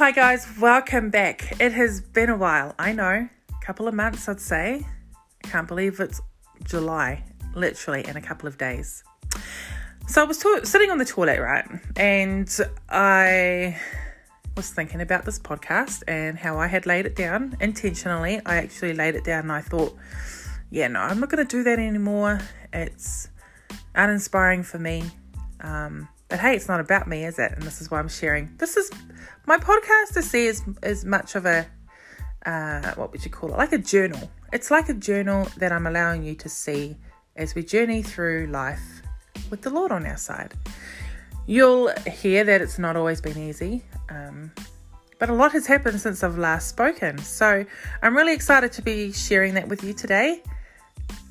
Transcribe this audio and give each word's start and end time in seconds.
Hi, 0.00 0.12
guys, 0.12 0.48
welcome 0.58 1.10
back. 1.10 1.60
It 1.60 1.72
has 1.72 2.00
been 2.00 2.30
a 2.30 2.36
while, 2.38 2.74
I 2.78 2.92
know, 2.92 3.28
a 3.50 3.66
couple 3.66 3.86
of 3.86 3.92
months, 3.92 4.30
I'd 4.30 4.40
say. 4.40 4.86
Can't 5.42 5.68
believe 5.68 6.00
it's 6.00 6.22
July, 6.64 7.22
literally, 7.54 8.08
in 8.08 8.16
a 8.16 8.22
couple 8.22 8.48
of 8.48 8.56
days. 8.56 9.04
So 10.08 10.22
I 10.22 10.24
was 10.24 10.38
to- 10.38 10.64
sitting 10.64 10.90
on 10.90 10.96
the 10.96 11.04
toilet, 11.04 11.38
right, 11.38 11.66
and 11.96 12.48
I 12.88 13.78
was 14.56 14.70
thinking 14.70 15.02
about 15.02 15.26
this 15.26 15.38
podcast 15.38 16.02
and 16.08 16.38
how 16.38 16.56
I 16.56 16.66
had 16.66 16.86
laid 16.86 17.04
it 17.04 17.14
down 17.14 17.58
intentionally. 17.60 18.40
I 18.46 18.56
actually 18.56 18.94
laid 18.94 19.16
it 19.16 19.24
down 19.24 19.40
and 19.40 19.52
I 19.52 19.60
thought, 19.60 19.94
yeah, 20.70 20.88
no, 20.88 21.00
I'm 21.00 21.20
not 21.20 21.28
going 21.28 21.46
to 21.46 21.56
do 21.56 21.62
that 21.64 21.78
anymore. 21.78 22.40
It's 22.72 23.28
uninspiring 23.94 24.62
for 24.62 24.78
me. 24.78 25.10
Um, 25.60 26.08
but 26.30 26.38
hey, 26.38 26.54
it's 26.54 26.68
not 26.68 26.80
about 26.80 27.08
me, 27.08 27.24
is 27.24 27.38
it? 27.38 27.52
And 27.52 27.62
this 27.62 27.80
is 27.80 27.90
why 27.90 27.98
I'm 27.98 28.08
sharing. 28.08 28.54
This 28.56 28.76
is 28.76 28.90
my 29.46 29.58
podcast 29.58 30.14
to 30.14 30.22
see 30.22 30.46
is, 30.46 30.62
is 30.82 31.04
much 31.04 31.34
of 31.34 31.44
a, 31.44 31.66
uh, 32.46 32.94
what 32.94 33.10
would 33.10 33.24
you 33.24 33.30
call 33.30 33.52
it? 33.52 33.58
Like 33.58 33.72
a 33.72 33.78
journal. 33.78 34.30
It's 34.52 34.70
like 34.70 34.88
a 34.88 34.94
journal 34.94 35.48
that 35.58 35.72
I'm 35.72 35.88
allowing 35.88 36.22
you 36.22 36.36
to 36.36 36.48
see 36.48 36.96
as 37.34 37.54
we 37.56 37.64
journey 37.64 38.02
through 38.02 38.46
life 38.46 39.02
with 39.50 39.62
the 39.62 39.70
Lord 39.70 39.90
on 39.90 40.06
our 40.06 40.16
side. 40.16 40.54
You'll 41.46 41.92
hear 42.06 42.44
that 42.44 42.60
it's 42.60 42.78
not 42.78 42.96
always 42.96 43.20
been 43.20 43.36
easy, 43.36 43.84
um, 44.08 44.52
but 45.18 45.30
a 45.30 45.34
lot 45.34 45.50
has 45.52 45.66
happened 45.66 46.00
since 46.00 46.22
I've 46.22 46.38
last 46.38 46.68
spoken. 46.68 47.18
So 47.18 47.66
I'm 48.02 48.16
really 48.16 48.34
excited 48.34 48.70
to 48.72 48.82
be 48.82 49.10
sharing 49.12 49.54
that 49.54 49.66
with 49.66 49.82
you 49.82 49.92
today. 49.94 50.42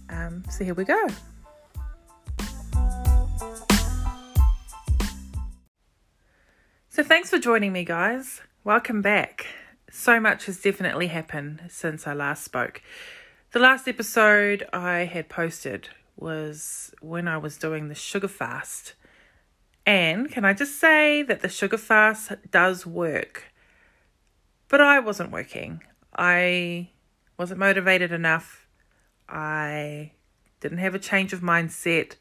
Um, 0.10 0.44
so 0.50 0.66
here 0.66 0.74
we 0.74 0.84
go. 0.84 1.08
So, 6.92 7.04
thanks 7.04 7.30
for 7.30 7.38
joining 7.38 7.72
me, 7.72 7.86
guys. 7.86 8.42
Welcome 8.64 9.04
back. 9.04 9.46
So 9.92 10.20
much 10.20 10.48
has 10.48 10.60
definitely 10.60 11.06
happened 11.06 11.62
since 11.70 12.08
I 12.08 12.14
last 12.14 12.44
spoke. 12.44 12.82
The 13.52 13.60
last 13.60 13.88
episode 13.88 14.68
I 14.74 15.06
had 15.06 15.30
posted 15.30 15.90
was 16.18 16.92
when 17.00 17.28
I 17.28 17.38
was 17.38 17.58
doing 17.58 17.90
the 17.90 17.96
sugar 17.96 18.28
fast. 18.28 18.96
And 19.86 20.32
can 20.32 20.44
I 20.44 20.56
just 20.56 20.80
say 20.80 21.22
that 21.22 21.42
the 21.42 21.48
sugar 21.48 21.78
fast 21.78 22.32
does 22.50 22.88
work? 22.88 23.54
But 24.68 24.82
I 24.82 25.00
wasn't 25.00 25.32
working. 25.32 25.84
I 26.18 26.90
wasn't 27.38 27.60
motivated 27.60 28.12
enough. 28.12 28.68
I 29.30 30.14
didn't 30.60 30.80
have 30.80 30.96
a 30.96 31.00
change 31.00 31.34
of 31.34 31.42
mindset. 31.42 32.16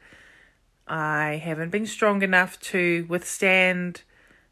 I 0.87 1.41
haven't 1.43 1.71
been 1.71 1.87
strong 1.87 2.21
enough 2.21 2.59
to 2.59 3.07
withstand 3.09 4.03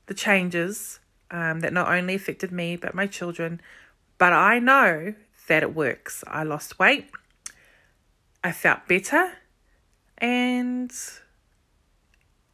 the 0.08 0.14
changes 0.14 1.00
um, 1.30 1.60
that 1.60 1.74
not 1.74 1.90
only 1.90 2.16
affected 2.16 2.52
me 2.52 2.76
but 2.76 2.96
my 2.96 3.08
children, 3.08 3.62
but 4.18 4.34
I 4.34 4.60
know 4.60 5.14
that 5.48 5.64
it 5.64 5.76
works. 5.76 6.24
I 6.28 6.44
lost 6.44 6.80
weight, 6.80 7.10
I 8.44 8.52
felt 8.52 8.88
better, 8.88 9.34
and 10.18 10.92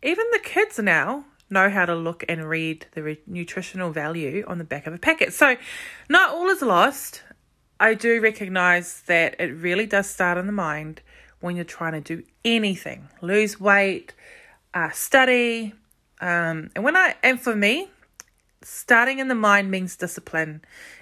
even 0.02 0.26
the 0.32 0.40
kids 0.44 0.78
now 0.80 1.26
know 1.50 1.70
how 1.70 1.86
to 1.86 1.96
look 1.96 2.24
and 2.28 2.50
read 2.50 2.88
the 2.94 3.04
re- 3.04 3.22
nutritional 3.28 3.92
value 3.92 4.44
on 4.48 4.58
the 4.58 4.64
back 4.64 4.88
of 4.88 4.94
a 4.94 4.98
packet. 4.98 5.34
So, 5.34 5.56
not 6.10 6.32
all 6.32 6.50
is 6.50 6.62
lost. 6.62 7.24
I 7.80 7.94
do 7.94 8.22
recognize 8.22 9.02
that 9.08 9.36
it 9.40 9.54
really 9.54 9.86
does 9.86 10.10
start 10.10 10.38
in 10.38 10.46
the 10.46 10.54
mind 10.54 11.02
when 11.40 11.56
you're 11.56 11.66
trying 11.66 11.94
to 11.94 12.02
do 12.02 12.24
anything 12.46 13.10
lose 13.22 13.60
weight, 13.60 14.14
uh, 14.74 14.90
study, 14.92 15.74
um, 16.22 16.70
and 16.76 16.84
when 16.84 16.96
I 16.96 17.16
and 17.24 17.40
for 17.40 17.56
me, 17.56 17.90
starting 18.62 19.20
in 19.20 19.28
the 19.28 19.36
mind 19.36 19.72
means 19.72 19.96
discipline. 19.96 20.62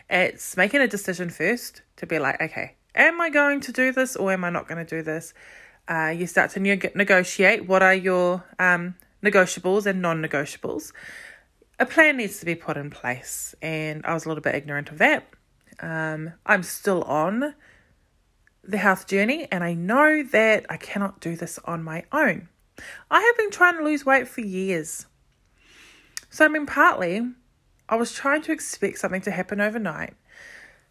It's 0.09 0.57
making 0.57 0.81
a 0.81 0.87
decision 0.87 1.29
first 1.29 1.83
to 1.97 2.05
be 2.05 2.19
like, 2.19 2.41
okay, 2.41 2.75
am 2.95 3.21
I 3.21 3.29
going 3.29 3.61
to 3.61 3.71
do 3.71 3.91
this 3.91 4.15
or 4.15 4.31
am 4.31 4.43
I 4.43 4.49
not 4.49 4.67
going 4.67 4.85
to 4.85 4.95
do 4.97 5.01
this? 5.01 5.33
Uh, 5.87 6.13
you 6.15 6.27
start 6.27 6.51
to 6.51 6.59
ne- 6.59 6.91
negotiate 6.95 7.67
what 7.67 7.81
are 7.81 7.95
your 7.95 8.43
um, 8.59 8.95
negotiables 9.23 9.85
and 9.85 10.01
non-negotiables. 10.01 10.91
A 11.79 11.85
plan 11.85 12.17
needs 12.17 12.39
to 12.39 12.45
be 12.45 12.55
put 12.55 12.77
in 12.77 12.89
place, 12.89 13.55
and 13.61 14.05
I 14.05 14.13
was 14.13 14.25
a 14.25 14.27
little 14.27 14.43
bit 14.43 14.53
ignorant 14.53 14.89
of 14.89 14.99
that. 14.99 15.27
Um, 15.79 16.33
I'm 16.45 16.61
still 16.61 17.01
on 17.03 17.55
the 18.63 18.77
health 18.77 19.07
journey, 19.07 19.47
and 19.51 19.63
I 19.63 19.73
know 19.73 20.23
that 20.23 20.65
I 20.69 20.77
cannot 20.77 21.19
do 21.19 21.35
this 21.35 21.57
on 21.65 21.83
my 21.83 22.03
own. 22.11 22.49
I 23.09 23.21
have 23.21 23.37
been 23.37 23.51
trying 23.51 23.77
to 23.77 23.83
lose 23.83 24.05
weight 24.05 24.27
for 24.27 24.41
years. 24.41 25.07
So, 26.31 26.45
I 26.45 26.47
mean, 26.47 26.65
partly 26.65 27.21
I 27.87 27.95
was 27.95 28.13
trying 28.13 28.41
to 28.43 28.53
expect 28.53 28.97
something 28.97 29.21
to 29.21 29.31
happen 29.31 29.59
overnight. 29.61 30.15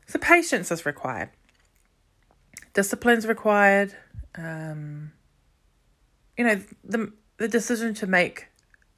So, 0.06 0.18
patience 0.18 0.70
is 0.70 0.86
required, 0.86 1.30
discipline's 2.74 3.26
required. 3.26 3.96
Um, 4.36 5.12
you 6.36 6.44
know, 6.44 6.62
the 6.84 7.12
the 7.38 7.48
decision 7.48 7.94
to 7.94 8.06
make 8.06 8.48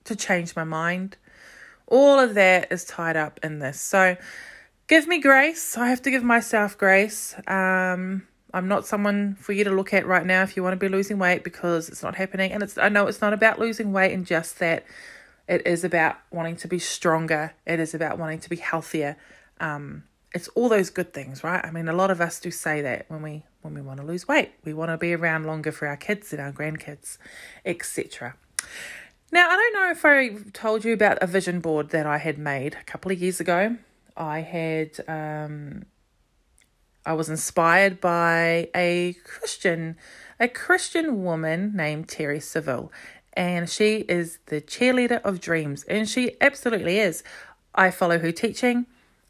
to 0.04 0.16
change 0.16 0.56
my 0.56 0.64
mind, 0.64 1.16
all 1.86 2.19
of 2.19 2.34
that 2.34 2.72
is 2.72 2.84
tied 2.84 3.16
up 3.16 3.38
in 3.44 3.60
this. 3.60 3.81
So, 3.81 4.16
give 4.88 5.06
me 5.06 5.20
grace. 5.20 5.78
I 5.78 5.88
have 5.88 6.02
to 6.02 6.10
give 6.10 6.25
myself 6.25 6.76
grace. 6.76 7.36
Um, 7.47 8.26
I'm 8.52 8.66
not 8.66 8.86
someone 8.86 9.36
for 9.36 9.52
you 9.52 9.62
to 9.64 9.70
look 9.70 9.94
at 9.94 10.06
right 10.06 10.26
now 10.26 10.42
if 10.42 10.56
you 10.56 10.62
want 10.64 10.72
to 10.72 10.76
be 10.76 10.88
losing 10.88 11.19
weight 11.19 11.44
because 11.44 11.88
it's 11.88 12.02
not 12.02 12.16
happening. 12.16 12.50
And 12.50 12.64
it's 12.64 12.76
I 12.76 12.88
know 12.88 13.06
it's 13.06 13.20
not 13.20 13.32
about 13.32 13.60
losing 13.60 13.92
weight 13.92 14.12
and 14.12 14.26
just 14.26 14.58
that 14.58 14.84
it 15.48 15.66
is 15.66 15.84
about 15.84 16.16
wanting 16.30 16.56
to 16.56 16.69
be 16.69 16.78
stronger. 16.78 17.54
It 17.66 17.80
is 17.80 17.94
about 17.94 18.19
wanting 18.19 18.41
to 18.41 18.50
be 18.50 18.56
healthier. 18.56 19.16
Um, 19.60 20.04
it's 20.34 20.48
all 20.48 20.69
those 20.69 20.91
good 20.91 21.12
things, 21.12 21.44
right? 21.44 21.64
I 21.64 21.70
mean, 21.70 21.88
a 21.88 21.92
lot 21.92 22.10
of 22.10 22.20
us 22.20 22.41
do 22.41 22.50
say 22.50 22.80
that 22.82 23.06
when 23.08 23.22
we 23.22 23.44
when 23.60 23.75
we 23.75 23.81
want 23.81 24.00
to 24.00 24.06
lose 24.06 24.26
weight, 24.26 24.52
we 24.64 24.72
want 24.72 24.91
to 24.91 24.98
be 24.98 25.12
around 25.12 25.47
longer 25.47 25.70
for 25.70 25.86
our 25.86 25.97
kids 25.97 26.32
and 26.32 26.41
our 26.41 26.52
grandkids, 26.52 27.16
etc. 27.64 28.34
Now, 29.31 29.48
I 29.48 29.56
don't 29.56 29.72
know 29.75 29.91
if 29.91 30.04
I 30.04 30.50
told 30.52 30.84
you 30.84 30.92
about 30.92 31.19
a 31.22 31.26
vision 31.26 31.60
board 31.60 31.91
that 31.91 32.06
I 32.06 32.19
had 32.19 32.38
made 32.38 32.75
a 32.75 32.84
couple 32.84 33.12
of 33.12 33.20
years 33.20 33.41
ago. 33.41 33.76
I 34.16 34.41
had 34.41 35.00
um, 35.08 35.84
I 37.04 37.14
was 37.14 37.28
inspired 37.28 38.00
by 38.00 38.69
a 38.75 39.14
Christian 39.25 39.97
a 40.41 40.48
Christian 40.48 41.22
woman 41.22 41.72
named 41.75 42.08
Terri 42.08 42.38
Savelle, 42.38 42.91
and 43.34 43.69
she 43.69 43.98
is 44.09 44.38
the 44.47 44.60
cheerleader 44.60 45.20
of 45.22 45.41
dreams, 45.41 45.84
and 45.84 46.09
she 46.09 46.37
absolutely 46.41 46.98
is. 46.98 47.22
I 47.75 47.91
follow 47.91 48.19
her 48.19 48.32
teaching. 48.32 48.87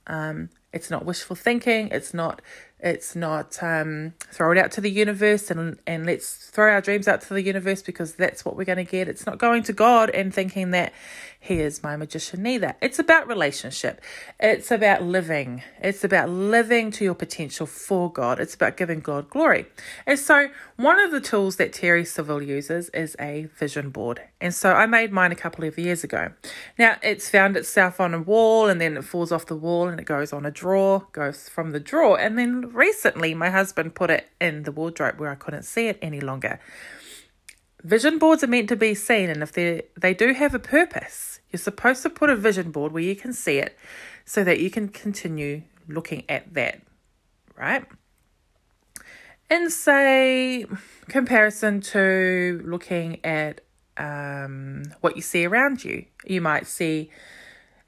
Um, 0.07 0.51
it's 0.73 0.91
not 0.91 1.05
wishful 1.05 1.37
thinking. 1.37 1.89
It's 1.89 2.13
not. 2.13 2.43
It's 2.83 3.15
not 3.15 3.63
um, 3.63 4.15
throw 4.33 4.51
it 4.51 4.59
out 4.59 4.73
to 4.73 4.81
the 4.81 4.91
universe 4.91 5.53
and 5.53 5.79
and 5.87 6.05
let's 6.05 6.35
throw 6.51 6.73
our 6.73 6.81
dreams 6.81 7.07
out 7.07 7.21
to 7.23 7.35
the 7.35 7.43
universe 7.43 7.81
because 7.81 8.17
that's 8.17 8.45
what 8.45 8.57
we're 8.57 8.65
going 8.65 8.85
to 8.85 8.91
get. 8.91 9.09
It's 9.09 9.25
not 9.25 9.39
going 9.39 9.63
to 9.65 9.73
God 9.73 10.11
and 10.11 10.35
thinking 10.35 10.73
that 10.73 10.93
He 11.39 11.61
is 11.61 11.85
my 11.85 11.97
magician 11.97 12.43
neither. 12.43 12.75
It's 12.83 12.99
about 12.99 13.29
relationship. 13.29 14.01
It's 14.41 14.73
about 14.73 15.05
living. 15.05 15.63
It's 15.81 16.03
about 16.03 16.29
living 16.29 16.91
to 16.93 17.05
your 17.05 17.15
potential 17.15 17.67
for 17.67 18.11
God. 18.11 18.41
It's 18.41 18.57
about 18.57 18.77
giving 18.77 18.99
God 18.99 19.31
glory. 19.31 19.67
And 20.05 20.19
so 20.19 20.49
one 20.77 20.99
of 21.01 21.13
the 21.13 21.21
tools 21.21 21.57
that 21.57 21.71
Terri 21.71 22.03
Savelle 22.03 22.45
uses 22.45 22.89
is 22.89 23.15
a 23.21 23.49
vision 23.57 23.91
board. 23.91 24.23
And 24.41 24.53
so 24.53 24.73
I 24.73 24.87
made 24.87 25.13
mine 25.13 25.31
a 25.31 25.37
couple 25.37 25.65
of 25.65 25.79
years 25.79 26.03
ago. 26.03 26.33
Now 26.77 26.97
it's 27.01 27.31
found 27.31 27.57
itself 27.57 28.01
on 28.01 28.13
a 28.13 28.21
wall 28.21 28.69
and 28.69 28.81
then 28.81 28.97
it 28.97 29.05
falls 29.05 29.31
off 29.31 29.47
the 29.47 29.55
wall 29.55 29.87
and 29.87 30.01
it 30.01 30.05
goes 30.05 30.33
on 30.33 30.45
a 30.45 30.51
drawer, 30.51 31.07
goes 31.13 31.49
from 31.49 31.71
the 31.71 31.79
drawer, 31.79 32.19
and 32.19 32.37
then 32.37 32.72
recently 32.75 33.35
my 33.35 33.51
husband 33.51 33.95
put 33.95 34.11
it 34.11 34.29
in 34.41 34.65
the 34.65 34.73
wardrobe 34.73 35.19
where 35.19 35.31
I 35.31 35.35
couldn't 35.35 35.65
see 35.65 35.89
it 35.89 35.99
any 36.03 36.21
longer. 36.21 36.61
Vision 37.83 38.19
boards 38.19 38.45
are 38.45 38.49
meant 38.49 38.69
to 38.69 38.77
be 38.77 38.95
seen, 38.95 39.29
and 39.29 39.43
if 39.43 39.53
they 39.53 39.83
they 40.01 40.15
do 40.15 40.33
have 40.33 40.55
a 40.55 40.59
purpose, 40.59 41.41
you're 41.51 41.59
supposed 41.59 42.03
to 42.03 42.11
put 42.11 42.31
a 42.31 42.37
vision 42.37 42.71
board 42.71 42.93
where 42.93 43.03
you 43.03 43.17
can 43.17 43.33
see 43.33 43.59
it, 43.59 43.77
so 44.25 44.45
that 44.45 44.61
you 44.61 44.71
can 44.71 44.89
continue 44.89 45.63
looking 45.89 46.25
at 46.29 46.55
that, 46.55 46.81
right? 47.57 47.85
In 49.51 49.69
say 49.69 50.65
comparison 51.09 51.81
to 51.81 52.63
looking 52.65 53.19
at 53.25 53.63
um, 53.97 54.85
what 55.01 55.17
you 55.17 55.23
see 55.23 55.45
around 55.45 55.85
you, 55.85 56.07
you 56.25 56.41
might 56.41 56.67
see 56.67 57.11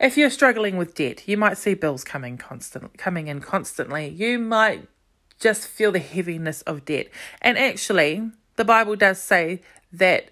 if 0.00 0.16
you're 0.16 0.30
struggling 0.30 0.76
with 0.76 0.94
debt, 0.94 1.28
you 1.28 1.36
might 1.36 1.56
see 1.56 1.74
bills 1.74 2.04
coming 2.04 2.36
constant 2.36 2.98
coming 2.98 3.28
in 3.28 3.40
constantly. 3.40 4.08
You 4.08 4.38
might 4.38 4.88
just 5.38 5.66
feel 5.66 5.92
the 5.92 5.98
heaviness 5.98 6.62
of 6.62 6.84
debt. 6.84 7.08
And 7.42 7.58
actually, 7.58 8.30
the 8.56 8.64
Bible 8.64 8.96
does 8.96 9.20
say 9.20 9.60
that 9.92 10.30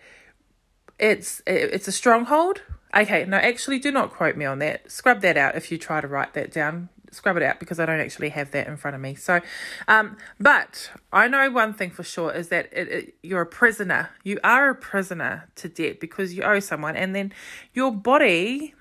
it's 0.99 1.43
it's 1.47 1.89
a 1.89 1.93
stronghold. 1.93 2.63
Okay, 2.95 3.25
no, 3.25 3.39
actually, 3.39 3.79
do 3.79 3.91
not 3.91 4.11
quote 4.11 4.37
me 4.37 4.45
on 4.45 4.59
that. 4.59 4.91
Scrub 4.91 5.21
that 5.23 5.37
out 5.37 5.55
if 5.55 5.73
you 5.73 5.79
try 5.79 6.01
to 6.01 6.09
write 6.09 6.35
that 6.35 6.53
down. 6.53 6.89
Scrub 7.11 7.37
it 7.37 7.43
out 7.43 7.61
because 7.61 7.79
I 7.79 7.87
don't 7.87 8.01
actually 8.01 8.31
have 8.31 8.53
that 8.53 8.67
in 8.67 8.77
front 8.77 8.95
of 8.95 9.01
me. 9.01 9.15
So, 9.15 9.41
um, 9.87 10.17
but 10.41 10.91
I 11.13 11.29
know 11.29 11.51
one 11.51 11.75
thing 11.75 11.91
for 11.91 12.03
sure 12.03 12.33
is 12.33 12.49
that 12.49 12.71
it, 12.73 12.89
it, 12.89 13.15
you're 13.23 13.43
a 13.43 13.47
prisoner. 13.47 14.11
You 14.25 14.39
are 14.43 14.71
a 14.71 14.75
prisoner 14.75 15.49
to 15.57 15.69
debt 15.69 16.01
because 16.01 16.33
you 16.33 16.43
owe 16.43 16.61
someone, 16.61 16.97
and 16.97 17.15
then 17.15 17.33
your 17.75 17.93
body 17.93 18.75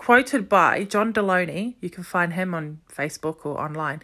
quoted 0.00 0.48
by 0.48 0.82
John 0.84 1.12
Delony, 1.12 1.74
you 1.82 1.90
can 1.90 2.02
find 2.02 2.32
him 2.32 2.54
on 2.54 2.80
Facebook 2.90 3.44
or 3.44 3.60
online. 3.60 4.00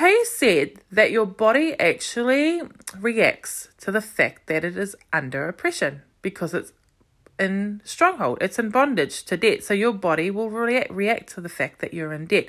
He 0.00 0.24
said 0.24 0.80
that 0.90 1.12
your 1.12 1.26
body 1.26 1.78
actually 1.78 2.60
reacts 2.98 3.68
to 3.82 3.92
the 3.92 4.00
fact 4.00 4.48
that 4.48 4.64
it 4.64 4.76
is 4.76 4.96
under 5.12 5.46
oppression 5.46 6.02
because 6.22 6.54
it's 6.54 6.72
in 7.38 7.80
stronghold, 7.84 8.38
it's 8.40 8.58
in 8.58 8.70
bondage 8.70 9.22
to 9.26 9.36
debt. 9.36 9.62
So 9.62 9.74
your 9.74 9.92
body 9.92 10.28
will 10.28 10.50
react, 10.50 10.90
react 10.90 11.32
to 11.34 11.40
the 11.40 11.48
fact 11.48 11.78
that 11.82 11.94
you're 11.94 12.12
in 12.12 12.26
debt. 12.26 12.46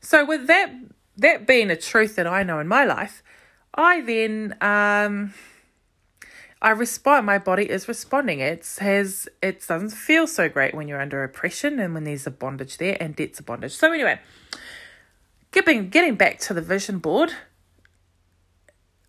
So 0.00 0.24
with 0.24 0.46
that 0.46 0.72
that 1.16 1.44
being 1.44 1.70
a 1.70 1.76
truth 1.76 2.14
that 2.14 2.28
I 2.28 2.44
know 2.44 2.60
in 2.60 2.68
my 2.68 2.84
life, 2.84 3.24
I 3.74 4.00
then 4.00 4.56
um 4.60 5.34
I 6.62 6.70
respond. 6.70 7.26
My 7.26 7.38
body 7.38 7.68
is 7.68 7.88
responding. 7.88 8.38
It 8.38 8.64
says 8.64 9.28
it 9.42 9.66
doesn't 9.66 9.90
feel 9.90 10.28
so 10.28 10.48
great 10.48 10.74
when 10.74 10.86
you're 10.86 11.00
under 11.00 11.24
oppression 11.24 11.80
and 11.80 11.92
when 11.92 12.04
there's 12.04 12.24
a 12.24 12.30
bondage 12.30 12.78
there 12.78 12.96
and 13.00 13.16
debt's 13.16 13.40
a 13.40 13.42
bondage. 13.42 13.72
So 13.72 13.92
anyway, 13.92 14.20
getting 15.50 15.90
getting 15.90 16.14
back 16.14 16.38
to 16.40 16.54
the 16.54 16.62
vision 16.62 16.98
board. 16.98 17.32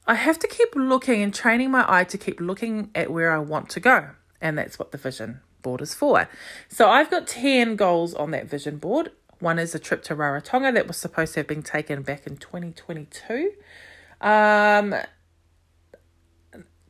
I 0.06 0.16
have 0.16 0.40
to 0.40 0.48
keep 0.48 0.76
looking 0.76 1.22
and 1.22 1.34
training 1.34 1.72
my 1.72 1.86
eye 1.88 2.04
to 2.06 2.18
keep 2.18 2.42
looking 2.42 2.90
at 2.94 3.10
where 3.10 3.32
I 3.32 3.38
want 3.38 3.70
to 3.70 3.80
go, 3.80 4.10
and 4.42 4.58
that's 4.58 4.78
what 4.78 4.92
the 4.92 4.98
vision 4.98 5.40
board 5.62 5.80
is 5.80 5.94
for. 5.94 6.28
So 6.68 6.90
I've 6.90 7.12
got 7.12 7.28
ten 7.28 7.76
goals 7.76 8.16
on 8.16 8.32
that 8.32 8.50
vision 8.50 8.78
board. 8.78 9.12
One 9.40 9.60
is 9.60 9.76
a 9.76 9.80
trip 9.80 10.04
to 10.06 10.16
Rarotonga 10.16 10.74
that 10.74 10.88
was 10.88 10.98
supposed 10.98 11.36
to 11.36 11.42
have 11.42 11.48
been 11.48 11.64
taken 11.64 12.02
back 12.02 12.26
in 12.26 12.38
2022. 12.38 13.52
Um, 14.22 14.96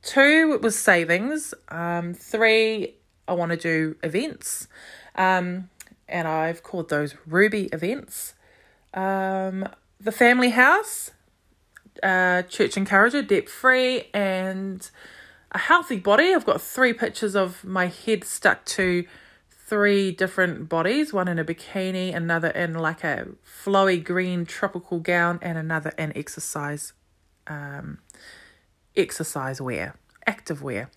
two 0.03 0.59
was 0.61 0.77
savings. 0.77 1.53
Um, 1.69 2.13
three, 2.13 2.95
I 3.27 3.33
want 3.33 3.51
to 3.51 3.57
do 3.57 3.95
events. 4.03 4.67
Um, 5.15 5.69
and 6.07 6.27
I've 6.27 6.61
called 6.61 6.89
those 6.89 7.15
Ruby 7.25 7.69
events. 7.71 8.35
Um, 8.94 9.67
the 10.00 10.11
family 10.11 10.51
house, 10.51 11.11
uh, 12.03 12.44
church 12.44 12.77
encourager, 12.77 13.21
debt 13.21 13.50
free, 13.50 14.09
and 14.13 14.89
a 15.51 15.57
healthy 15.57 15.97
body. 15.97 16.33
I've 16.33 16.45
got 16.45 16.61
three 16.61 16.94
pictures 16.94 17.35
of 17.35 17.63
my 17.63 17.88
head 17.88 18.23
stuck 18.23 18.65
to 18.65 19.06
three 19.49 20.11
different 20.11 20.67
bodies 20.67 21.13
one 21.13 21.27
in 21.27 21.39
a 21.39 21.45
bikini, 21.45 22.13
another 22.13 22.49
in 22.49 22.73
like 22.73 23.03
a 23.03 23.27
flowy 23.44 24.03
green 24.03 24.45
tropical 24.45 24.99
gown, 24.99 25.39
and 25.41 25.57
another 25.57 25.94
in 25.97 26.15
exercise 26.15 26.94
um, 27.47 27.99
exercise 28.95 29.62
wear, 29.62 29.95
active 30.25 30.62
wear. 30.62 30.90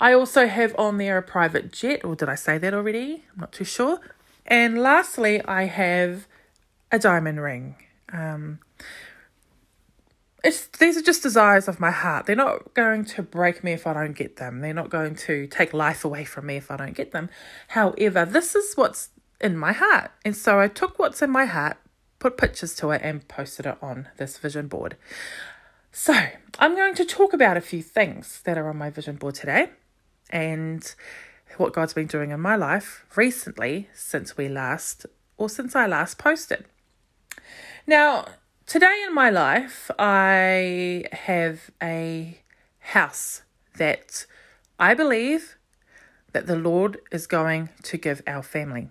I 0.00 0.12
also 0.12 0.46
have 0.46 0.74
on 0.78 0.98
there 0.98 1.18
a 1.18 1.22
private 1.22 1.72
jet, 1.72 2.04
or 2.04 2.16
did 2.16 2.28
I 2.28 2.34
say 2.34 2.58
that 2.58 2.74
already? 2.74 3.24
I'm 3.32 3.40
not 3.40 3.52
too 3.52 3.64
sure. 3.64 4.00
And 4.46 4.78
lastly, 4.78 5.42
I 5.44 5.64
have 5.64 6.26
a 6.90 6.98
diamond 6.98 7.40
ring. 7.40 7.76
Um, 8.12 8.60
it's 10.42 10.66
these 10.78 10.96
are 10.96 11.02
just 11.02 11.22
desires 11.22 11.68
of 11.68 11.80
my 11.80 11.90
heart. 11.90 12.26
They're 12.26 12.34
not 12.34 12.72
going 12.74 13.04
to 13.06 13.22
break 13.22 13.62
me 13.62 13.72
if 13.72 13.86
I 13.86 13.92
don't 13.92 14.14
get 14.14 14.36
them. 14.36 14.60
They're 14.60 14.74
not 14.74 14.90
going 14.90 15.14
to 15.16 15.46
take 15.46 15.74
life 15.74 16.04
away 16.04 16.24
from 16.24 16.46
me 16.46 16.56
if 16.56 16.70
I 16.70 16.76
don't 16.76 16.94
get 16.94 17.12
them. 17.12 17.28
However, 17.68 18.24
this 18.24 18.54
is 18.54 18.74
what's 18.74 19.10
in 19.40 19.56
my 19.56 19.72
heart. 19.72 20.10
And 20.24 20.36
so 20.36 20.58
I 20.58 20.68
took 20.68 20.98
what's 20.98 21.22
in 21.22 21.30
my 21.30 21.44
heart, 21.44 21.76
put 22.18 22.38
pictures 22.38 22.74
to 22.76 22.90
it, 22.90 23.02
and 23.04 23.26
posted 23.28 23.66
it 23.66 23.76
on 23.82 24.08
this 24.16 24.38
vision 24.38 24.66
board. 24.66 24.96
So 25.92 26.14
I'm 26.58 26.76
going 26.76 26.94
to 26.94 27.04
talk 27.04 27.32
about 27.32 27.56
a 27.56 27.60
few 27.60 27.82
things 27.82 28.42
that 28.44 28.56
are 28.56 28.68
on 28.68 28.76
my 28.76 28.90
vision 28.90 29.16
board 29.16 29.34
today 29.34 29.70
and 30.30 30.94
what 31.56 31.72
God's 31.72 31.94
been 31.94 32.06
doing 32.06 32.30
in 32.30 32.40
my 32.40 32.56
life 32.56 33.04
recently 33.16 33.88
since 33.92 34.36
we 34.36 34.48
last 34.48 35.06
or 35.36 35.48
since 35.48 35.74
I 35.74 35.86
last 35.86 36.18
posted. 36.18 36.64
Now, 37.86 38.26
Today 38.70 39.02
in 39.04 39.12
my 39.12 39.30
life, 39.30 39.90
I 39.98 41.02
have 41.10 41.72
a 41.82 42.38
house 42.78 43.42
that 43.78 44.26
I 44.78 44.94
believe 44.94 45.56
that 46.30 46.46
the 46.46 46.54
Lord 46.54 46.98
is 47.10 47.26
going 47.26 47.70
to 47.82 47.96
give 47.96 48.22
our 48.28 48.44
family. 48.44 48.90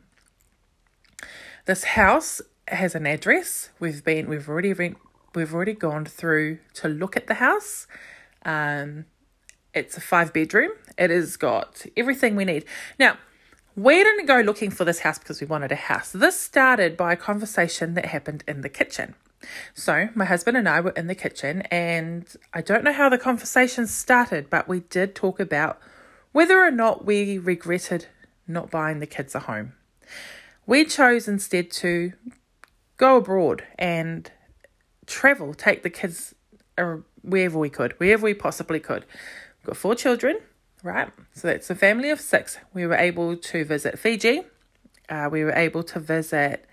This 1.65 1.85
house 1.95 2.41
has 2.67 2.93
an 2.93 3.07
address. 3.07 3.69
We've 3.79 4.03
been 4.03 4.27
we've 4.27 4.49
already 4.49 4.73
been, 4.73 4.97
we've 5.35 5.53
already 5.53 5.73
gone 5.73 6.05
through 6.05 6.59
to 6.75 6.87
look 6.87 7.15
at 7.15 7.27
the 7.27 7.35
house. 7.35 7.87
Um, 8.45 9.05
it's 9.73 9.97
a 9.97 10.01
five 10.01 10.33
bedroom. 10.33 10.71
It 10.97 11.09
has 11.09 11.37
got 11.37 11.85
everything 11.95 12.35
we 12.35 12.45
need. 12.45 12.65
Now, 12.97 13.17
we 13.75 14.03
didn't 14.03 14.25
go 14.25 14.41
looking 14.41 14.71
for 14.71 14.83
this 14.83 14.99
house 14.99 15.19
because 15.19 15.39
we 15.39 15.47
wanted 15.47 15.71
a 15.71 15.75
house. 15.75 16.11
This 16.11 16.39
started 16.39 16.97
by 16.97 17.13
a 17.13 17.17
conversation 17.17 17.93
that 17.93 18.05
happened 18.05 18.43
in 18.47 18.61
the 18.61 18.69
kitchen. 18.69 19.15
So, 19.73 20.09
my 20.15 20.25
husband 20.25 20.57
and 20.57 20.67
I 20.67 20.81
were 20.81 20.91
in 20.91 21.07
the 21.07 21.15
kitchen, 21.15 21.61
and 21.71 22.25
I 22.53 22.61
don't 22.61 22.83
know 22.83 22.91
how 22.91 23.07
the 23.07 23.17
conversation 23.17 23.87
started, 23.87 24.49
but 24.49 24.67
we 24.67 24.81
did 24.81 25.15
talk 25.15 25.39
about 25.39 25.79
whether 26.33 26.59
or 26.61 26.71
not 26.71 27.05
we 27.05 27.37
regretted 27.37 28.07
not 28.47 28.69
buying 28.69 28.99
the 28.99 29.05
kids 29.05 29.33
a 29.35 29.39
home. 29.39 29.73
We 30.65 30.83
chose 30.83 31.27
instead 31.27 31.71
to 31.71 32.13
go 32.97 33.17
abroad 33.17 33.63
and 33.77 34.29
travel, 35.09 35.53
take 35.53 35.83
the 35.83 35.89
kids 35.89 36.33
wherever 37.21 37.59
we 37.59 37.69
could, 37.69 37.93
wherever 37.99 38.23
we 38.23 38.33
possibly 38.33 38.79
could. 38.79 39.05
We've 39.59 39.67
got 39.67 39.77
four 39.77 39.95
children, 39.95 40.39
right? 40.83 41.09
So 41.33 41.47
that's 41.47 41.69
a 41.69 41.75
family 41.75 42.09
of 42.09 42.21
six. 42.21 42.57
We 42.73 42.85
were 42.85 42.95
able 42.95 43.35
to 43.35 43.65
visit 43.65 43.99
Fiji. 43.99 44.43
Uh, 45.09 45.27
we 45.31 45.43
were 45.43 45.53
able 45.53 45.83
to 45.83 45.99
visit 45.99 46.65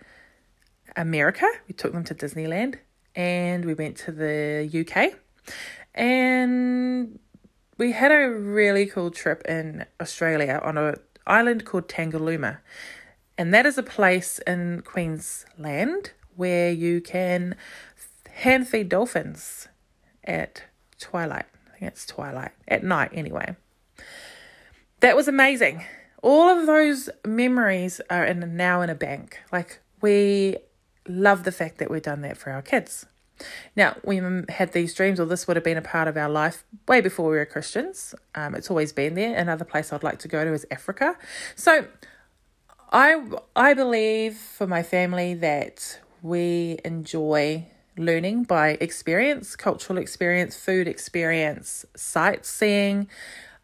America. 0.94 1.46
We 1.66 1.74
took 1.74 1.92
them 1.92 2.04
to 2.04 2.14
Disneyland 2.14 2.76
and 3.14 3.64
we 3.64 3.74
went 3.74 3.96
to 3.98 4.12
the 4.12 4.68
UK 4.72 5.18
and 5.94 7.18
we 7.78 7.92
had 7.92 8.12
a 8.12 8.28
really 8.28 8.86
cool 8.86 9.10
trip 9.10 9.42
in 9.46 9.86
Australia 10.00 10.60
on 10.62 10.78
an 10.78 10.96
island 11.26 11.64
called 11.64 11.88
Tangalooma. 11.88 12.58
And 13.38 13.52
that 13.52 13.66
is 13.66 13.76
a 13.76 13.82
place 13.82 14.38
in 14.46 14.82
Queensland 14.82 16.12
where 16.36 16.70
you 16.70 17.00
can 17.00 17.54
hand 18.36 18.68
feed 18.68 18.88
dolphins 18.88 19.68
at 20.24 20.64
twilight. 20.98 21.46
I 21.66 21.78
think 21.78 21.92
it's 21.92 22.06
twilight, 22.06 22.52
at 22.68 22.84
night 22.84 23.10
anyway. 23.12 23.56
That 25.00 25.16
was 25.16 25.26
amazing. 25.26 25.84
All 26.22 26.48
of 26.48 26.66
those 26.66 27.08
memories 27.24 28.00
are 28.10 28.24
in 28.24 28.56
now 28.56 28.82
in 28.82 28.90
a 28.90 28.94
bank. 28.94 29.40
Like 29.52 29.80
we 30.02 30.56
love 31.08 31.44
the 31.44 31.52
fact 31.52 31.78
that 31.78 31.90
we've 31.90 32.02
done 32.02 32.20
that 32.22 32.36
for 32.36 32.50
our 32.50 32.62
kids. 32.62 33.06
Now, 33.74 33.96
we 34.02 34.18
had 34.48 34.72
these 34.72 34.94
dreams, 34.94 35.20
or 35.20 35.26
this 35.26 35.46
would 35.46 35.56
have 35.56 35.64
been 35.64 35.76
a 35.76 35.82
part 35.82 36.08
of 36.08 36.16
our 36.16 36.28
life 36.28 36.64
way 36.88 37.02
before 37.02 37.30
we 37.30 37.36
were 37.36 37.44
Christians. 37.44 38.14
Um, 38.34 38.54
it's 38.54 38.70
always 38.70 38.94
been 38.94 39.14
there. 39.14 39.36
Another 39.36 39.66
place 39.66 39.92
I'd 39.92 40.02
like 40.02 40.18
to 40.20 40.28
go 40.28 40.42
to 40.42 40.54
is 40.54 40.66
Africa. 40.70 41.18
So, 41.54 41.86
I 42.90 43.22
I 43.54 43.74
believe 43.74 44.36
for 44.36 44.66
my 44.66 44.82
family 44.82 45.34
that 45.34 46.00
we 46.22 46.78
enjoy 46.82 47.66
learning 47.96 48.44
by 48.44 48.70
experience, 48.80 49.56
cultural 49.56 49.98
experience, 49.98 50.56
food 50.56 50.88
experience, 50.88 51.84
sightseeing. 51.94 53.08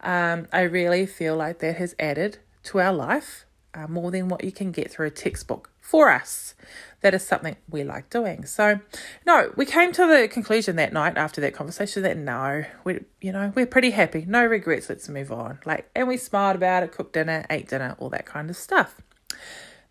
Um, 0.00 0.48
I 0.52 0.62
really 0.62 1.06
feel 1.06 1.36
like 1.36 1.58
that 1.60 1.76
has 1.76 1.94
added 1.98 2.38
to 2.64 2.80
our 2.80 2.92
life 2.92 3.44
uh, 3.74 3.86
more 3.86 4.10
than 4.10 4.28
what 4.28 4.44
you 4.44 4.52
can 4.52 4.72
get 4.72 4.90
through 4.90 5.06
a 5.06 5.10
textbook 5.10 5.70
for 5.80 6.10
us 6.10 6.54
that 7.02 7.14
is 7.14 7.26
something 7.26 7.56
we 7.68 7.84
like 7.84 8.08
doing. 8.08 8.46
So, 8.46 8.80
no, 9.26 9.52
we 9.56 9.66
came 9.66 9.92
to 9.92 10.06
the 10.06 10.28
conclusion 10.28 10.76
that 10.76 10.92
night 10.92 11.18
after 11.18 11.40
that 11.40 11.52
conversation 11.52 12.02
that 12.04 12.16
no, 12.16 12.64
we, 12.84 13.00
you 13.20 13.32
know, 13.32 13.52
we're 13.54 13.66
pretty 13.66 13.90
happy, 13.90 14.24
no 14.26 14.44
regrets. 14.44 14.88
Let's 14.88 15.08
move 15.08 15.30
on. 15.30 15.58
Like, 15.66 15.90
and 15.94 16.08
we 16.08 16.16
smiled 16.16 16.56
about 16.56 16.84
it, 16.84 16.92
cooked 16.92 17.12
dinner, 17.12 17.44
ate 17.50 17.68
dinner, 17.68 17.96
all 17.98 18.08
that 18.10 18.24
kind 18.24 18.48
of 18.48 18.56
stuff. 18.56 19.00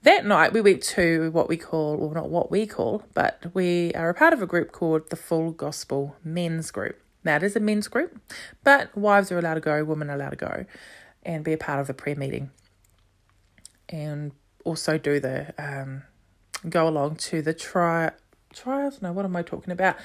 That 0.03 0.25
night, 0.25 0.51
we 0.51 0.61
went 0.61 0.81
to 0.83 1.29
what 1.31 1.47
we 1.47 1.57
call, 1.57 1.95
well, 1.97 2.09
not 2.09 2.29
what 2.29 2.49
we 2.49 2.65
call, 2.65 3.03
but 3.13 3.45
we 3.53 3.93
are 3.93 4.09
a 4.09 4.13
part 4.15 4.33
of 4.33 4.41
a 4.41 4.47
group 4.47 4.71
called 4.71 5.09
the 5.11 5.15
Full 5.15 5.51
Gospel 5.51 6.15
Men's 6.23 6.71
Group. 6.71 6.99
Now, 7.23 7.35
it 7.35 7.43
is 7.43 7.55
a 7.55 7.59
men's 7.59 7.87
group, 7.87 8.19
but 8.63 8.95
wives 8.97 9.31
are 9.31 9.37
allowed 9.37 9.53
to 9.55 9.59
go, 9.59 9.83
women 9.83 10.09
are 10.09 10.15
allowed 10.15 10.31
to 10.31 10.35
go 10.37 10.65
and 11.23 11.43
be 11.43 11.53
a 11.53 11.57
part 11.57 11.79
of 11.79 11.85
the 11.85 11.93
prayer 11.93 12.15
meeting 12.15 12.49
and 13.91 14.31
also 14.65 14.97
do 14.97 15.19
the 15.19 15.53
um, 15.57 16.03
go 16.69 16.87
along 16.87 17.17
to 17.17 17.41
the 17.41 17.53
tri 17.53 18.11
trials. 18.53 19.01
No, 19.01 19.11
what 19.11 19.25
am 19.25 19.35
I 19.35 19.43
talking 19.43 19.71
about? 19.71 19.97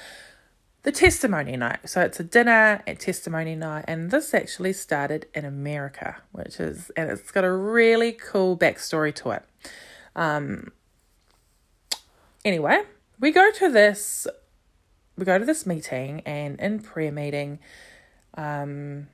The 0.83 0.91
testimony 0.91 1.57
night. 1.57 1.79
So 1.85 2.01
it's 2.01 2.19
a 2.19 2.23
dinner 2.23 2.81
and 2.85 2.99
testimony 2.99 3.55
night, 3.55 3.85
and 3.87 4.11
this 4.11 4.33
actually 4.33 4.73
started 4.73 5.25
in 5.33 5.43
America, 5.43 6.17
which 6.31 6.59
is 6.59 6.91
and 6.95 7.09
it's 7.09 7.31
got 7.31 7.43
a 7.43 7.51
really 7.51 8.11
cool 8.11 8.57
backstory 8.57 9.13
to 9.15 9.31
it. 9.31 9.43
Um. 10.17 10.73
Anyway, 12.43 12.81
we 13.19 13.31
go 13.31 13.49
to 13.51 13.71
this. 13.71 14.27
We 15.17 15.23
go 15.23 15.39
to 15.39 15.45
this 15.45 15.65
meeting, 15.65 16.21
and 16.25 16.59
in 16.59 16.79
prayer 16.79 17.11
meeting, 17.11 17.59
um, 18.35 19.07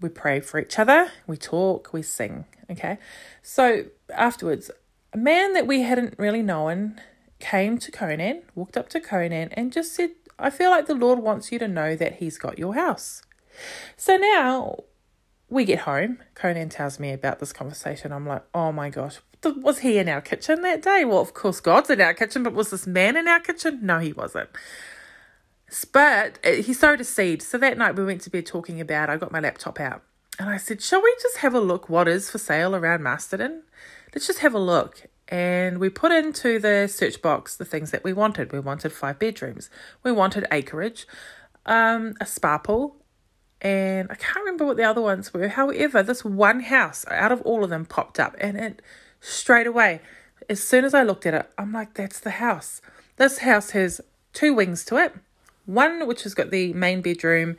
we 0.00 0.08
pray 0.08 0.40
for 0.40 0.58
each 0.58 0.78
other, 0.78 1.10
we 1.26 1.36
talk, 1.36 1.92
we 1.92 2.02
sing. 2.02 2.46
Okay, 2.70 2.98
so 3.42 3.84
afterwards, 4.14 4.70
a 5.12 5.18
man 5.18 5.52
that 5.52 5.66
we 5.66 5.82
hadn't 5.82 6.14
really 6.18 6.42
known 6.42 7.00
came 7.40 7.78
to 7.78 7.90
Conan, 7.90 8.42
walked 8.54 8.76
up 8.76 8.88
to 8.90 9.00
Conan, 9.00 9.50
and 9.52 9.72
just 9.72 9.94
said, 9.94 10.10
I 10.38 10.50
feel 10.50 10.70
like 10.70 10.86
the 10.86 10.94
Lord 10.94 11.18
wants 11.18 11.52
you 11.52 11.58
to 11.58 11.68
know 11.68 11.94
that 11.94 12.16
He's 12.16 12.38
got 12.38 12.58
your 12.58 12.74
house. 12.74 13.22
So 13.96 14.16
now 14.16 14.84
we 15.48 15.64
get 15.64 15.80
home. 15.80 16.18
Conan 16.34 16.70
tells 16.70 16.98
me 16.98 17.12
about 17.12 17.38
this 17.38 17.52
conversation. 17.52 18.12
I'm 18.12 18.26
like, 18.26 18.42
oh 18.54 18.72
my 18.72 18.90
gosh, 18.90 19.20
was 19.50 19.80
he 19.80 19.98
in 19.98 20.08
our 20.08 20.20
kitchen 20.20 20.62
that 20.62 20.82
day? 20.82 21.04
Well, 21.04 21.20
of 21.20 21.34
course, 21.34 21.60
God's 21.60 21.90
in 21.90 22.00
our 22.00 22.14
kitchen, 22.14 22.42
but 22.42 22.54
was 22.54 22.70
this 22.70 22.86
man 22.86 23.16
in 23.16 23.28
our 23.28 23.40
kitchen? 23.40 23.80
No, 23.82 23.98
he 23.98 24.12
wasn't. 24.12 24.50
But 25.92 26.38
uh, 26.44 26.52
he 26.52 26.72
sowed 26.72 27.00
a 27.00 27.04
seed. 27.04 27.42
So 27.42 27.58
that 27.58 27.78
night 27.78 27.96
we 27.96 28.04
went 28.04 28.20
to 28.22 28.30
bed 28.30 28.46
talking 28.46 28.80
about, 28.80 29.10
I 29.10 29.16
got 29.16 29.32
my 29.32 29.40
laptop 29.40 29.80
out 29.80 30.02
and 30.38 30.48
I 30.48 30.56
said, 30.56 30.82
shall 30.82 31.02
we 31.02 31.14
just 31.22 31.38
have 31.38 31.54
a 31.54 31.60
look 31.60 31.88
what 31.88 32.08
is 32.08 32.30
for 32.30 32.38
sale 32.38 32.74
around 32.74 33.02
Masterton? 33.02 33.62
Let's 34.14 34.26
just 34.26 34.40
have 34.40 34.54
a 34.54 34.58
look. 34.58 35.06
And 35.28 35.78
we 35.78 35.88
put 35.88 36.12
into 36.12 36.58
the 36.58 36.86
search 36.86 37.22
box 37.22 37.56
the 37.56 37.64
things 37.64 37.90
that 37.92 38.04
we 38.04 38.12
wanted. 38.12 38.52
We 38.52 38.60
wanted 38.60 38.92
five 38.92 39.18
bedrooms. 39.18 39.70
We 40.02 40.12
wanted 40.12 40.46
acreage, 40.52 41.06
um, 41.66 42.14
a 42.20 42.26
spa 42.26 42.58
pool, 42.58 42.96
and 43.60 44.10
I 44.10 44.14
can't 44.14 44.36
remember 44.36 44.66
what 44.66 44.76
the 44.76 44.84
other 44.84 45.00
ones 45.00 45.32
were. 45.32 45.48
However, 45.48 46.02
this 46.02 46.24
one 46.24 46.60
house 46.60 47.06
out 47.10 47.32
of 47.32 47.40
all 47.42 47.64
of 47.64 47.70
them 47.70 47.86
popped 47.86 48.20
up, 48.20 48.36
and 48.38 48.58
it 48.58 48.82
straight 49.24 49.66
away, 49.66 50.00
as 50.48 50.62
soon 50.62 50.84
as 50.84 50.94
I 50.94 51.02
looked 51.02 51.26
at 51.26 51.34
it, 51.34 51.50
I'm 51.56 51.72
like, 51.72 51.94
that's 51.94 52.20
the 52.20 52.30
house. 52.30 52.80
This 53.16 53.38
house 53.38 53.70
has 53.70 54.00
two 54.32 54.54
wings 54.54 54.84
to 54.86 54.96
it. 54.96 55.14
One 55.66 56.06
which 56.06 56.24
has 56.24 56.34
got 56.34 56.50
the 56.50 56.72
main 56.74 57.00
bedroom, 57.00 57.56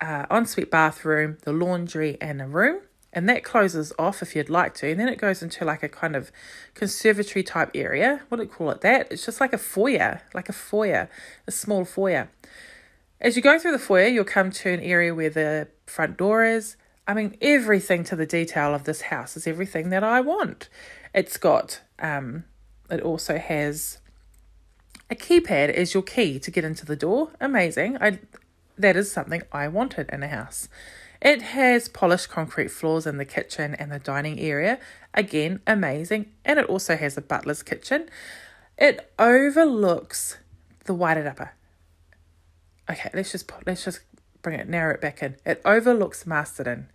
uh, 0.00 0.26
ensuite 0.30 0.70
bathroom, 0.70 1.38
the 1.42 1.52
laundry, 1.52 2.16
and 2.20 2.40
a 2.40 2.46
room. 2.46 2.80
And 3.12 3.28
that 3.28 3.44
closes 3.44 3.92
off 3.98 4.22
if 4.22 4.34
you'd 4.34 4.50
like 4.50 4.74
to. 4.74 4.90
And 4.90 4.98
then 4.98 5.08
it 5.08 5.18
goes 5.18 5.42
into 5.42 5.64
like 5.64 5.82
a 5.82 5.88
kind 5.88 6.16
of 6.16 6.32
conservatory 6.74 7.44
type 7.44 7.70
area. 7.74 8.22
What 8.28 8.38
do 8.38 8.44
you 8.44 8.48
call 8.48 8.70
it 8.70 8.80
that? 8.80 9.12
It's 9.12 9.24
just 9.24 9.40
like 9.40 9.52
a 9.52 9.58
foyer 9.58 10.22
like 10.32 10.48
a 10.48 10.52
foyer 10.52 11.08
a 11.46 11.52
small 11.52 11.84
foyer. 11.84 12.28
As 13.20 13.36
you 13.36 13.42
go 13.42 13.58
through 13.58 13.72
the 13.72 13.78
foyer 13.78 14.08
you'll 14.08 14.24
come 14.24 14.50
to 14.50 14.70
an 14.70 14.80
area 14.80 15.14
where 15.14 15.30
the 15.30 15.68
front 15.86 16.16
door 16.16 16.44
is 16.44 16.76
i 17.06 17.14
mean 17.14 17.36
everything 17.40 18.04
to 18.04 18.16
the 18.16 18.26
detail 18.26 18.74
of 18.74 18.84
this 18.84 19.02
house 19.02 19.36
is 19.36 19.46
everything 19.46 19.90
that 19.90 20.04
i 20.04 20.20
want 20.20 20.68
it's 21.14 21.36
got 21.36 21.80
um 21.98 22.44
it 22.90 23.00
also 23.00 23.38
has 23.38 23.98
a 25.10 25.14
keypad 25.14 25.70
as 25.70 25.94
your 25.94 26.02
key 26.02 26.38
to 26.38 26.50
get 26.50 26.64
into 26.64 26.86
the 26.86 26.96
door 26.96 27.30
amazing 27.40 27.96
i 28.00 28.18
that 28.76 28.96
is 28.96 29.10
something 29.10 29.42
i 29.52 29.68
wanted 29.68 30.08
in 30.10 30.22
a 30.22 30.28
house 30.28 30.68
it 31.24 31.40
has 31.40 31.88
polished 31.88 32.28
concrete 32.28 32.70
floors 32.70 33.06
in 33.06 33.16
the 33.16 33.24
kitchen 33.24 33.74
and 33.76 33.90
the 33.90 33.98
dining 33.98 34.38
area. 34.38 34.78
Again, 35.14 35.60
amazing. 35.66 36.26
And 36.44 36.58
it 36.58 36.66
also 36.66 36.96
has 36.96 37.16
a 37.16 37.22
butler's 37.22 37.62
kitchen. 37.62 38.10
It 38.76 39.10
overlooks 39.18 40.36
the 40.84 40.94
Wairarapa. 40.94 41.48
Okay, 42.90 43.10
let's 43.14 43.32
just 43.32 43.50
let's 43.64 43.84
just 43.86 44.00
bring 44.44 44.60
it 44.60 44.68
narrow 44.68 44.94
it 44.94 45.00
back 45.00 45.22
in. 45.22 45.36
It 45.44 45.60
overlooks 45.64 46.26
Masterton. 46.26 46.88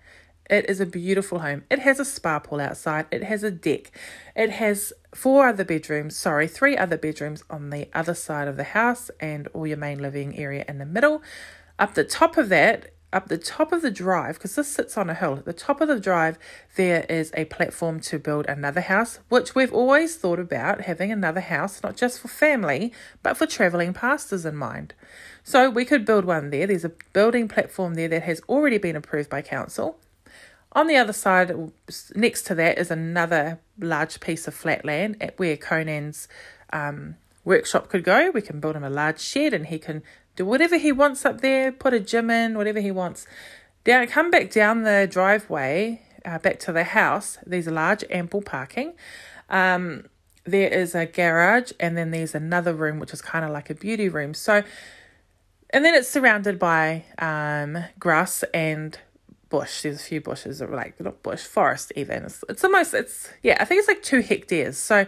It 0.49 0.69
is 0.69 0.79
a 0.79 0.85
beautiful 0.85 1.39
home. 1.39 1.63
It 1.69 1.79
has 1.79 1.99
a 1.99 2.05
spa 2.05 2.39
pool 2.39 2.61
outside. 2.61 3.05
It 3.11 3.23
has 3.23 3.43
a 3.43 3.51
deck. 3.51 3.91
It 4.35 4.51
has 4.51 4.93
four 5.13 5.47
other 5.47 5.65
bedrooms, 5.65 6.15
sorry, 6.15 6.47
three 6.47 6.77
other 6.77 6.97
bedrooms 6.97 7.43
on 7.49 7.69
the 7.69 7.89
other 7.93 8.15
side 8.15 8.47
of 8.47 8.57
the 8.57 8.63
house 8.63 9.11
and 9.19 9.47
all 9.49 9.67
your 9.67 9.77
main 9.77 9.99
living 9.99 10.37
area 10.37 10.65
in 10.67 10.77
the 10.77 10.85
middle. 10.85 11.21
Up 11.77 11.93
the 11.93 12.03
top 12.03 12.37
of 12.37 12.49
that 12.49 12.93
up 13.11 13.27
the 13.27 13.37
top 13.37 13.71
of 13.71 13.81
the 13.81 13.89
drive, 13.91 14.35
because 14.35 14.55
this 14.55 14.67
sits 14.67 14.97
on 14.97 15.09
a 15.09 15.13
hill, 15.15 15.37
at 15.37 15.45
the 15.45 15.53
top 15.53 15.81
of 15.81 15.87
the 15.87 15.99
drive, 15.99 16.37
there 16.75 17.05
is 17.09 17.31
a 17.35 17.45
platform 17.45 17.99
to 17.99 18.19
build 18.19 18.45
another 18.45 18.81
house, 18.81 19.19
which 19.29 19.55
we've 19.55 19.73
always 19.73 20.15
thought 20.15 20.39
about 20.39 20.81
having 20.81 21.11
another 21.11 21.39
house, 21.39 21.81
not 21.81 21.97
just 21.97 22.19
for 22.19 22.27
family, 22.27 22.93
but 23.23 23.35
for 23.35 23.47
travelling 23.47 23.93
pastors 23.93 24.45
in 24.45 24.55
mind. 24.55 24.93
So 25.49 25.67
we 25.67 25.83
could 25.83 26.05
build 26.05 26.25
one 26.25 26.51
there. 26.51 26.67
There's 26.67 26.85
a 26.85 26.91
building 27.11 27.47
platform 27.47 27.95
there 27.95 28.07
that 28.09 28.21
has 28.21 28.39
already 28.47 28.77
been 28.77 28.95
approved 28.95 29.31
by 29.31 29.41
council. 29.41 29.97
On 30.73 30.85
the 30.85 30.95
other 30.95 31.11
side, 31.11 31.51
next 32.13 32.43
to 32.43 32.53
that, 32.53 32.77
is 32.77 32.91
another 32.91 33.59
large 33.79 34.19
piece 34.19 34.47
of 34.47 34.53
flat 34.53 34.85
land 34.85 35.17
at 35.19 35.39
where 35.39 35.57
Conan's 35.57 36.27
um, 36.71 37.15
workshop 37.43 37.89
could 37.89 38.03
go. 38.03 38.29
We 38.29 38.43
can 38.43 38.59
build 38.59 38.75
him 38.75 38.83
a 38.83 38.91
large 38.91 39.19
shed 39.19 39.55
and 39.55 39.65
he 39.65 39.79
can 39.79 40.03
do 40.35 40.45
whatever 40.45 40.77
he 40.77 40.91
wants 40.91 41.25
up 41.25 41.41
there, 41.41 41.71
put 41.71 41.95
a 41.95 41.99
gym 41.99 42.29
in, 42.29 42.55
whatever 42.55 42.79
he 42.79 42.91
wants. 42.91 43.25
Down, 43.83 44.05
come 44.05 44.29
back 44.29 44.51
down 44.51 44.83
the 44.83 45.07
driveway, 45.09 46.03
uh, 46.25 46.37
back 46.37 46.59
to 46.59 46.71
the 46.71 46.83
house. 46.83 47.39
There's 47.43 47.65
a 47.65 47.71
large, 47.71 48.03
ample 48.11 48.43
parking. 48.43 48.93
Um, 49.49 50.09
there 50.43 50.69
is 50.69 50.93
a 50.93 51.07
garage, 51.07 51.71
and 51.79 51.97
then 51.97 52.11
there's 52.11 52.35
another 52.35 52.71
room, 52.73 52.99
which 52.99 53.13
is 53.13 53.21
kind 53.23 53.43
of 53.43 53.49
like 53.49 53.71
a 53.71 53.73
beauty 53.75 54.09
room. 54.09 54.35
So, 54.35 54.63
and 55.71 55.85
then 55.85 55.95
it's 55.95 56.09
surrounded 56.09 56.59
by 56.59 57.05
um, 57.17 57.83
grass 57.99 58.43
and 58.53 58.97
bush. 59.49 59.81
There's 59.81 60.01
a 60.01 60.03
few 60.03 60.21
bushes, 60.21 60.61
or 60.61 60.67
like 60.67 60.99
not 60.99 61.23
bush, 61.23 61.41
forest 61.41 61.91
even. 61.95 62.23
It's, 62.23 62.43
it's 62.49 62.63
almost, 62.63 62.93
it's 62.93 63.29
yeah, 63.43 63.57
I 63.59 63.65
think 63.65 63.79
it's 63.79 63.87
like 63.87 64.03
two 64.03 64.21
hectares. 64.21 64.77
So 64.77 65.05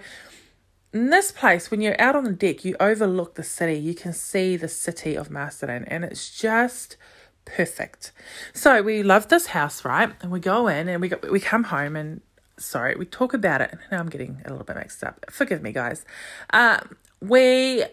in 0.93 1.09
this 1.09 1.31
place, 1.31 1.71
when 1.71 1.81
you're 1.81 1.99
out 2.01 2.15
on 2.15 2.23
the 2.23 2.33
deck, 2.33 2.65
you 2.65 2.75
overlook 2.79 3.35
the 3.35 3.43
city. 3.43 3.75
You 3.75 3.95
can 3.95 4.13
see 4.13 4.57
the 4.57 4.67
city 4.67 5.15
of 5.15 5.29
Masterton, 5.29 5.85
and 5.85 6.03
it's 6.03 6.37
just 6.37 6.97
perfect. 7.45 8.11
So 8.53 8.81
we 8.81 9.03
love 9.03 9.29
this 9.29 9.47
house, 9.47 9.85
right? 9.85 10.11
And 10.21 10.31
we 10.31 10.39
go 10.39 10.67
in 10.67 10.89
and 10.89 11.01
we 11.01 11.07
go, 11.09 11.17
we 11.29 11.39
come 11.39 11.65
home 11.65 11.95
and 11.95 12.21
sorry, 12.57 12.95
we 12.95 13.05
talk 13.05 13.33
about 13.33 13.61
it. 13.61 13.77
Now 13.91 13.99
I'm 13.99 14.09
getting 14.09 14.41
a 14.45 14.49
little 14.49 14.65
bit 14.65 14.75
mixed 14.75 15.03
up. 15.03 15.25
Forgive 15.29 15.61
me, 15.61 15.71
guys. 15.71 16.05
Uh, 16.51 16.79
we 17.21 17.83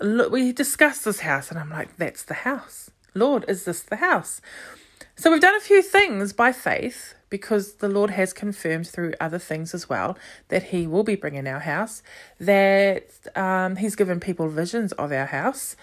look, 0.00 0.32
we 0.32 0.52
discuss 0.52 1.02
this 1.02 1.20
house, 1.20 1.50
and 1.50 1.58
I'm 1.58 1.70
like, 1.70 1.96
that's 1.96 2.22
the 2.22 2.34
house. 2.34 2.90
Lord, 3.14 3.44
is 3.48 3.64
this 3.64 3.82
the 3.82 3.96
house? 3.96 4.40
So 5.16 5.30
we've 5.30 5.40
done 5.40 5.56
a 5.56 5.60
few 5.60 5.82
things 5.82 6.32
by 6.32 6.52
faith 6.52 7.14
because 7.28 7.74
the 7.74 7.88
Lord 7.88 8.10
has 8.10 8.32
confirmed 8.32 8.88
through 8.88 9.14
other 9.20 9.38
things 9.38 9.74
as 9.74 9.88
well 9.88 10.16
that 10.48 10.64
He 10.64 10.86
will 10.86 11.04
be 11.04 11.14
bringing 11.14 11.46
our 11.46 11.60
house, 11.60 12.02
that 12.38 13.10
um, 13.36 13.76
He's 13.76 13.94
given 13.96 14.18
people 14.18 14.48
visions 14.48 14.92
of 14.92 15.12
our 15.12 15.26
house 15.26 15.76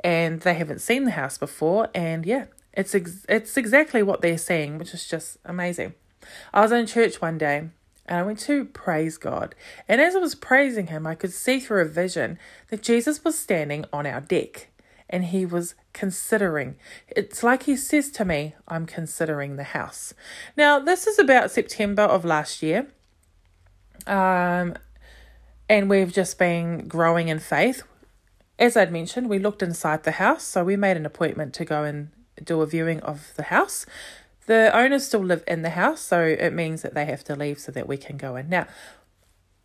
and 0.00 0.40
they 0.40 0.54
haven't 0.54 0.80
seen 0.80 1.04
the 1.04 1.12
house 1.12 1.38
before. 1.38 1.88
And 1.94 2.26
yeah, 2.26 2.46
it's, 2.72 2.94
ex- 2.94 3.24
it's 3.28 3.56
exactly 3.56 4.02
what 4.02 4.20
they're 4.20 4.38
seeing, 4.38 4.78
which 4.78 4.94
is 4.94 5.08
just 5.08 5.38
amazing. 5.44 5.94
I 6.52 6.60
was 6.60 6.72
in 6.72 6.86
church 6.86 7.20
one 7.20 7.38
day 7.38 7.70
and 8.06 8.18
I 8.18 8.22
went 8.22 8.38
to 8.40 8.64
praise 8.64 9.16
God. 9.16 9.54
And 9.88 10.00
as 10.00 10.14
I 10.14 10.18
was 10.18 10.34
praising 10.34 10.88
Him, 10.88 11.06
I 11.06 11.14
could 11.14 11.32
see 11.32 11.60
through 11.60 11.82
a 11.82 11.86
vision 11.86 12.38
that 12.68 12.82
Jesus 12.82 13.24
was 13.24 13.38
standing 13.38 13.84
on 13.92 14.06
our 14.06 14.20
deck 14.20 14.68
and 15.12 15.26
he 15.26 15.44
was 15.44 15.74
considering. 15.92 16.76
It's 17.06 17.42
like 17.42 17.64
he 17.64 17.76
says 17.76 18.10
to 18.12 18.24
me, 18.24 18.54
I'm 18.66 18.86
considering 18.86 19.56
the 19.56 19.62
house. 19.62 20.14
Now, 20.56 20.78
this 20.78 21.06
is 21.06 21.18
about 21.18 21.50
September 21.50 22.02
of 22.02 22.24
last 22.24 22.62
year. 22.62 22.88
Um, 24.06 24.74
and 25.68 25.90
we've 25.90 26.12
just 26.12 26.38
been 26.38 26.88
growing 26.88 27.28
in 27.28 27.38
faith. 27.38 27.82
As 28.58 28.76
I'd 28.76 28.90
mentioned, 28.90 29.28
we 29.28 29.38
looked 29.38 29.62
inside 29.62 30.04
the 30.04 30.12
house, 30.12 30.44
so 30.44 30.64
we 30.64 30.76
made 30.76 30.96
an 30.96 31.06
appointment 31.06 31.52
to 31.54 31.64
go 31.64 31.84
and 31.84 32.10
do 32.42 32.62
a 32.62 32.66
viewing 32.66 33.00
of 33.00 33.32
the 33.36 33.44
house. 33.44 33.84
The 34.52 34.70
owners 34.76 35.06
still 35.06 35.24
live 35.24 35.42
in 35.48 35.62
the 35.62 35.70
house, 35.70 36.02
so 36.02 36.20
it 36.20 36.52
means 36.52 36.82
that 36.82 36.92
they 36.92 37.06
have 37.06 37.24
to 37.24 37.34
leave 37.34 37.58
so 37.58 37.72
that 37.72 37.88
we 37.88 37.96
can 37.96 38.18
go 38.18 38.36
in. 38.36 38.50
Now, 38.50 38.66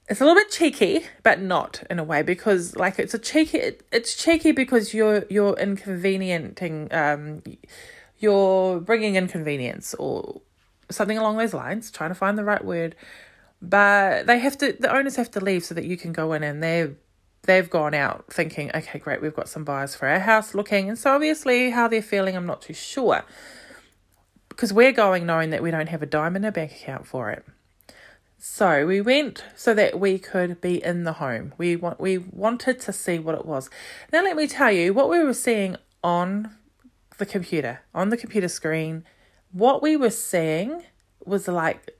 it's 0.08 0.22
a 0.22 0.24
little 0.24 0.40
bit 0.42 0.50
cheeky, 0.50 1.06
but 1.24 1.42
not 1.42 1.84
in 1.90 2.00
a 2.00 2.06
way 2.06 2.22
because 2.22 2.74
like 2.78 2.98
it's 2.98 3.14
a 3.14 3.20
cheeky. 3.20 3.58
It, 3.58 3.86
it's 3.92 4.16
cheeky 4.16 4.54
because 4.54 4.94
you're 4.94 5.26
you're 5.30 5.60
inconveniencing. 5.60 6.88
Um, 6.94 7.44
you're 8.18 8.80
bringing 8.80 9.18
inconvenience 9.18 9.94
or 9.96 10.40
something 10.90 11.18
along 11.18 11.36
those 11.36 11.54
lines. 11.54 11.92
Trying 11.92 12.12
to 12.12 12.16
find 12.16 12.38
the 12.38 12.46
right 12.46 12.64
word, 12.64 12.96
but 13.62 14.26
they 14.26 14.40
have 14.40 14.58
to. 14.60 14.72
The 14.72 14.96
owners 14.96 15.18
have 15.18 15.30
to 15.32 15.42
leave 15.42 15.66
so 15.66 15.76
that 15.76 15.84
you 15.84 15.98
can 15.98 16.14
go 16.14 16.32
in, 16.32 16.44
and 16.44 16.64
they're 16.64 16.94
they've 17.42 17.70
gone 17.70 17.94
out 17.94 18.24
thinking, 18.30 18.72
okay, 18.74 19.00
great, 19.00 19.22
we've 19.22 19.36
got 19.36 19.50
some 19.50 19.66
buyers 19.66 19.96
for 19.96 20.08
our 20.08 20.20
house 20.20 20.56
looking, 20.56 20.88
and 20.88 20.98
so 20.98 21.14
obviously 21.14 21.72
how 21.72 21.90
they're 21.90 22.02
feeling, 22.02 22.38
I'm 22.38 22.46
not 22.46 22.62
too 22.62 22.74
sure 22.74 23.26
because 24.58 24.74
we're 24.74 24.92
going 24.92 25.24
knowing 25.24 25.52
that 25.52 25.62
we 25.62 25.70
don't 25.70 25.90
have 25.90 26.02
a 26.02 26.08
dime 26.08 26.36
in 26.36 26.44
our 26.44 26.52
bank 26.52 26.72
account 26.72 27.06
for 27.06 27.30
it. 27.30 27.46
So 28.40 28.88
we 28.88 29.02
went 29.02 29.44
so 29.56 29.76
that 29.76 30.00
we 30.00 30.18
could 30.18 30.60
be 30.62 30.84
in 30.84 31.04
the 31.04 31.14
home. 31.14 31.54
We 31.60 31.76
want 31.76 32.00
we 32.00 32.18
wanted 32.18 32.80
to 32.82 32.92
see 32.92 33.20
what 33.20 33.36
it 33.36 33.46
was. 33.46 33.70
Now 34.12 34.24
let 34.24 34.36
me 34.36 34.48
tell 34.48 34.72
you 34.72 34.96
what 34.96 35.10
we 35.10 35.24
were 35.24 35.36
seeing 35.36 35.78
on 36.04 36.56
the 37.20 37.26
computer, 37.26 37.82
on 37.94 38.10
the 38.10 38.18
computer 38.18 38.48
screen. 38.48 39.06
What 39.52 39.84
we 39.84 39.96
were 39.96 40.10
seeing 40.10 40.84
was 41.24 41.48
like 41.48 41.92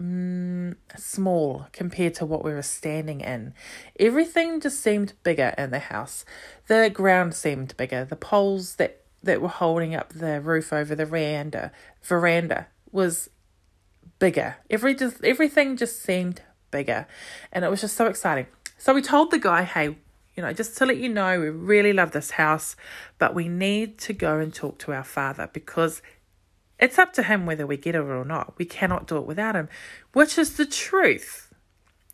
mm, 0.00 0.76
small 0.96 1.66
compared 1.72 2.14
to 2.14 2.26
what 2.26 2.42
we 2.42 2.54
were 2.54 2.62
standing 2.62 3.20
in. 3.20 3.52
Everything 3.98 4.60
just 4.60 4.80
seemed 4.80 5.12
bigger 5.22 5.54
in 5.58 5.72
the 5.72 5.78
house. 5.78 6.24
The 6.68 6.90
ground 6.90 7.34
seemed 7.34 7.76
bigger. 7.76 8.06
The 8.06 8.16
poles 8.16 8.76
that 8.76 8.99
that 9.22 9.40
were 9.40 9.48
holding 9.48 9.94
up 9.94 10.12
the 10.12 10.40
roof 10.40 10.72
over 10.72 10.94
the 10.94 11.06
veranda 11.06 11.72
veranda 12.02 12.66
was 12.90 13.30
bigger. 14.18 14.56
Every 14.68 14.94
just 14.94 15.22
everything 15.24 15.76
just 15.76 16.02
seemed 16.02 16.42
bigger. 16.70 17.06
And 17.52 17.64
it 17.64 17.70
was 17.70 17.80
just 17.80 17.96
so 17.96 18.06
exciting. 18.06 18.46
So 18.78 18.94
we 18.94 19.02
told 19.02 19.30
the 19.30 19.38
guy, 19.38 19.62
hey, 19.64 19.96
you 20.36 20.42
know, 20.42 20.52
just 20.52 20.76
to 20.78 20.86
let 20.86 20.96
you 20.96 21.08
know, 21.08 21.40
we 21.40 21.50
really 21.50 21.92
love 21.92 22.12
this 22.12 22.32
house, 22.32 22.76
but 23.18 23.34
we 23.34 23.48
need 23.48 23.98
to 23.98 24.12
go 24.12 24.38
and 24.38 24.54
talk 24.54 24.78
to 24.80 24.92
our 24.92 25.04
father 25.04 25.50
because 25.52 26.00
it's 26.78 26.98
up 26.98 27.12
to 27.14 27.22
him 27.22 27.44
whether 27.44 27.66
we 27.66 27.76
get 27.76 27.94
it 27.94 27.98
or 27.98 28.24
not. 28.24 28.54
We 28.56 28.64
cannot 28.64 29.06
do 29.06 29.18
it 29.18 29.26
without 29.26 29.54
him, 29.54 29.68
which 30.12 30.38
is 30.38 30.56
the 30.56 30.64
truth. 30.64 31.49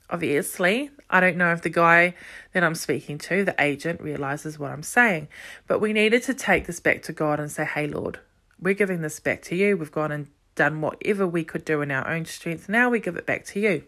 Obviously, 0.08 0.90
I 1.10 1.20
don't 1.20 1.36
know 1.36 1.52
if 1.52 1.62
the 1.62 1.70
guy 1.70 2.14
that 2.52 2.62
I'm 2.62 2.75
speaking 2.75 3.18
to, 3.18 3.44
the 3.44 3.54
agent, 3.58 4.00
realizes 4.00 4.58
what 4.58 4.70
I'm 4.70 4.82
saying, 4.82 5.28
but 5.66 5.80
we 5.80 5.92
needed 5.92 6.22
to 6.25 6.34
take 6.34 6.66
this 6.66 6.80
back 6.80 7.02
to 7.02 7.12
God 7.12 7.40
and 7.40 7.50
say, 7.50 7.64
Hey, 7.64 7.86
Lord, 7.86 8.20
we're 8.60 8.75
giving 8.75 9.02
this 9.02 9.20
back 9.20 9.42
to 9.42 9.56
you. 9.56 9.76
We've 9.76 9.90
gone 9.90 10.12
and 10.12 10.28
done 10.54 10.80
whatever 10.80 11.26
we 11.26 11.44
could 11.44 11.64
do 11.64 11.82
in 11.82 11.90
our 11.90 12.08
own 12.08 12.25
strength. 12.25 12.68
Now 12.68 12.90
we 12.90 13.00
give 13.00 13.16
it 13.16 13.26
back 13.26 13.44
to 13.46 13.60
you. 13.60 13.84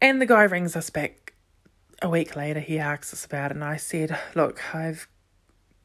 And 0.00 0.20
the 0.20 0.26
guy 0.26 0.44
rings 0.44 0.76
us 0.76 0.88
back 0.88 1.34
a 2.00 2.08
week 2.08 2.36
later. 2.36 2.60
He 2.60 2.78
asks 2.78 3.12
us 3.12 3.24
about 3.24 3.50
it, 3.50 3.56
and 3.56 3.64
I 3.64 3.76
said, 3.76 4.18
Look, 4.34 4.74
I've 4.74 5.08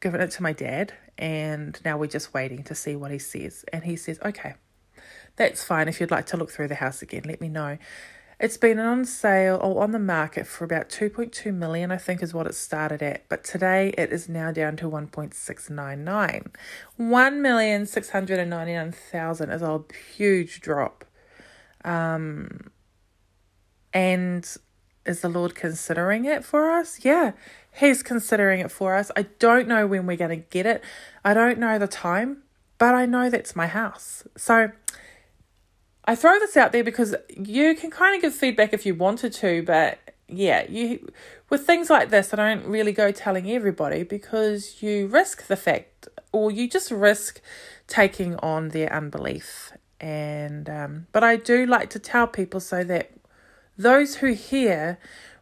given 0.00 0.20
it 0.20 0.30
to 0.32 0.42
my 0.42 0.52
dad, 0.52 0.94
and 1.18 1.78
now 1.84 1.98
we're 1.98 2.06
just 2.06 2.32
waiting 2.32 2.62
to 2.64 2.74
see 2.74 2.96
what 2.96 3.10
he 3.10 3.18
says. 3.18 3.64
And 3.72 3.84
he 3.84 3.96
says, 3.96 4.18
Okay, 4.24 4.54
that's 5.36 5.64
fine. 5.64 5.88
If 5.88 5.98
you'd 6.00 6.10
like 6.10 6.26
to 6.26 6.36
look 6.36 6.50
through 6.50 6.68
the 6.68 6.74
house 6.76 7.00
again, 7.02 7.22
let 7.26 7.40
me 7.40 7.48
know. 7.48 7.78
It's 8.38 8.58
been 8.58 8.78
on 8.78 9.06
sale 9.06 9.58
or 9.62 9.82
on 9.82 9.92
the 9.92 9.98
market 9.98 10.46
for 10.46 10.64
about 10.64 10.90
2.2 10.90 11.54
million, 11.54 11.90
I 11.90 11.96
think 11.96 12.22
is 12.22 12.34
what 12.34 12.46
it 12.46 12.54
started 12.54 13.02
at. 13.02 13.26
But 13.30 13.44
today 13.44 13.94
it 13.96 14.12
is 14.12 14.28
now 14.28 14.52
down 14.52 14.76
to 14.76 14.90
1.699. 14.90 16.52
1,699,000 17.00 19.54
is 19.54 19.62
a 19.62 19.82
huge 20.16 20.60
drop. 20.60 21.06
Um, 21.82 22.70
and 23.94 24.46
is 25.06 25.22
the 25.22 25.30
Lord 25.30 25.54
considering 25.54 26.26
it 26.26 26.44
for 26.44 26.70
us? 26.70 27.02
Yeah, 27.04 27.32
He's 27.76 28.02
considering 28.02 28.60
it 28.60 28.70
for 28.70 28.94
us. 28.94 29.10
I 29.16 29.22
don't 29.38 29.68
know 29.68 29.86
when 29.86 30.06
we're 30.06 30.16
going 30.16 30.30
to 30.30 30.46
get 30.48 30.64
it. 30.64 30.82
I 31.24 31.34
don't 31.34 31.58
know 31.58 31.78
the 31.78 31.86
time, 31.86 32.42
but 32.78 32.94
I 32.94 33.04
know 33.04 33.28
that's 33.28 33.54
my 33.54 33.66
house. 33.66 34.24
So 34.36 34.70
I 36.06 36.14
throw 36.14 36.38
this 36.38 36.56
out 36.56 36.72
there 36.72 36.84
because 36.84 37.14
you 37.36 37.74
can 37.74 37.90
kind 37.90 38.14
of 38.14 38.22
give 38.22 38.34
feedback 38.34 38.72
if 38.72 38.86
you 38.86 38.94
wanted 38.94 39.32
to, 39.34 39.62
but 39.62 39.98
yeah, 40.28 40.64
you 40.68 41.10
with 41.48 41.66
things 41.66 41.90
like 41.90 42.10
this, 42.10 42.32
I 42.32 42.36
don't 42.36 42.66
really 42.66 42.92
go 42.92 43.12
telling 43.12 43.50
everybody 43.50 44.02
because 44.02 44.82
you 44.82 45.06
risk 45.06 45.46
the 45.46 45.56
fact, 45.56 46.08
or 46.32 46.50
you 46.50 46.68
just 46.68 46.90
risk 46.90 47.40
taking 47.86 48.36
on 48.36 48.70
their 48.70 48.92
unbelief. 48.92 49.72
And 50.00 50.68
um, 50.68 51.06
but 51.12 51.24
I 51.24 51.36
do 51.36 51.66
like 51.66 51.90
to 51.90 51.98
tell 51.98 52.26
people 52.26 52.60
so 52.60 52.84
that 52.84 53.12
those 53.78 54.16
who 54.16 54.32
hear 54.32 54.98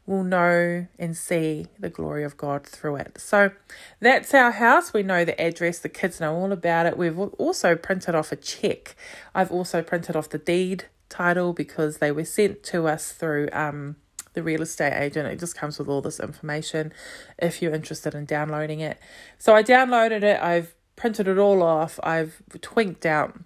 will 0.07 0.25
know 0.25 0.87
and 0.99 1.17
see 1.17 1.67
the 1.79 1.89
glory 1.89 2.25
of 2.25 2.37
God 2.37 2.67
through 2.67 2.97
it. 2.97 3.19
So 3.19 3.53
that's 4.01 4.35
our 4.35 4.51
house. 4.51 4.93
We 4.93 5.03
know 5.03 5.25
the 5.25 5.41
address, 5.41 5.79
the 5.79 5.89
kids 5.89 6.21
know 6.21 6.35
all 6.35 6.53
about 6.53 6.87
it. 6.87 6.99
We've 6.99 7.19
also 7.19 7.75
printed 7.75 8.15
off 8.15 8.31
a 8.31 8.37
check. 8.37 8.97
I've 9.35 9.51
also 9.51 9.83
printed 9.83 10.15
off 10.17 10.29
the 10.29 10.39
deed 10.39 10.85
title 11.09 11.53
because 11.53 11.99
they 11.99 12.11
were 12.11 12.25
sent 12.25 12.63
to 12.65 12.89
us 12.89 13.13
through 13.13 13.49
um 13.53 13.97
the 14.35 14.43
real 14.43 14.63
estate 14.63 14.93
agent. 14.95 15.29
It 15.29 15.39
just 15.39 15.57
comes 15.57 15.79
with 15.79 15.89
all 15.89 16.03
this 16.03 16.21
information 16.21 16.93
if 17.39 17.63
you're 17.63 17.73
interested 17.73 18.15
in 18.15 18.25
downloading 18.25 18.81
it. 18.81 18.99
So 19.39 19.55
I 19.55 19.63
downloaded 19.63 20.23
it, 20.23 20.41
I've 20.41 20.75
printed 20.97 21.29
it 21.29 21.39
all 21.39 21.63
off, 21.63 22.01
I've 22.03 22.43
twinked 22.61 23.07
out 23.07 23.39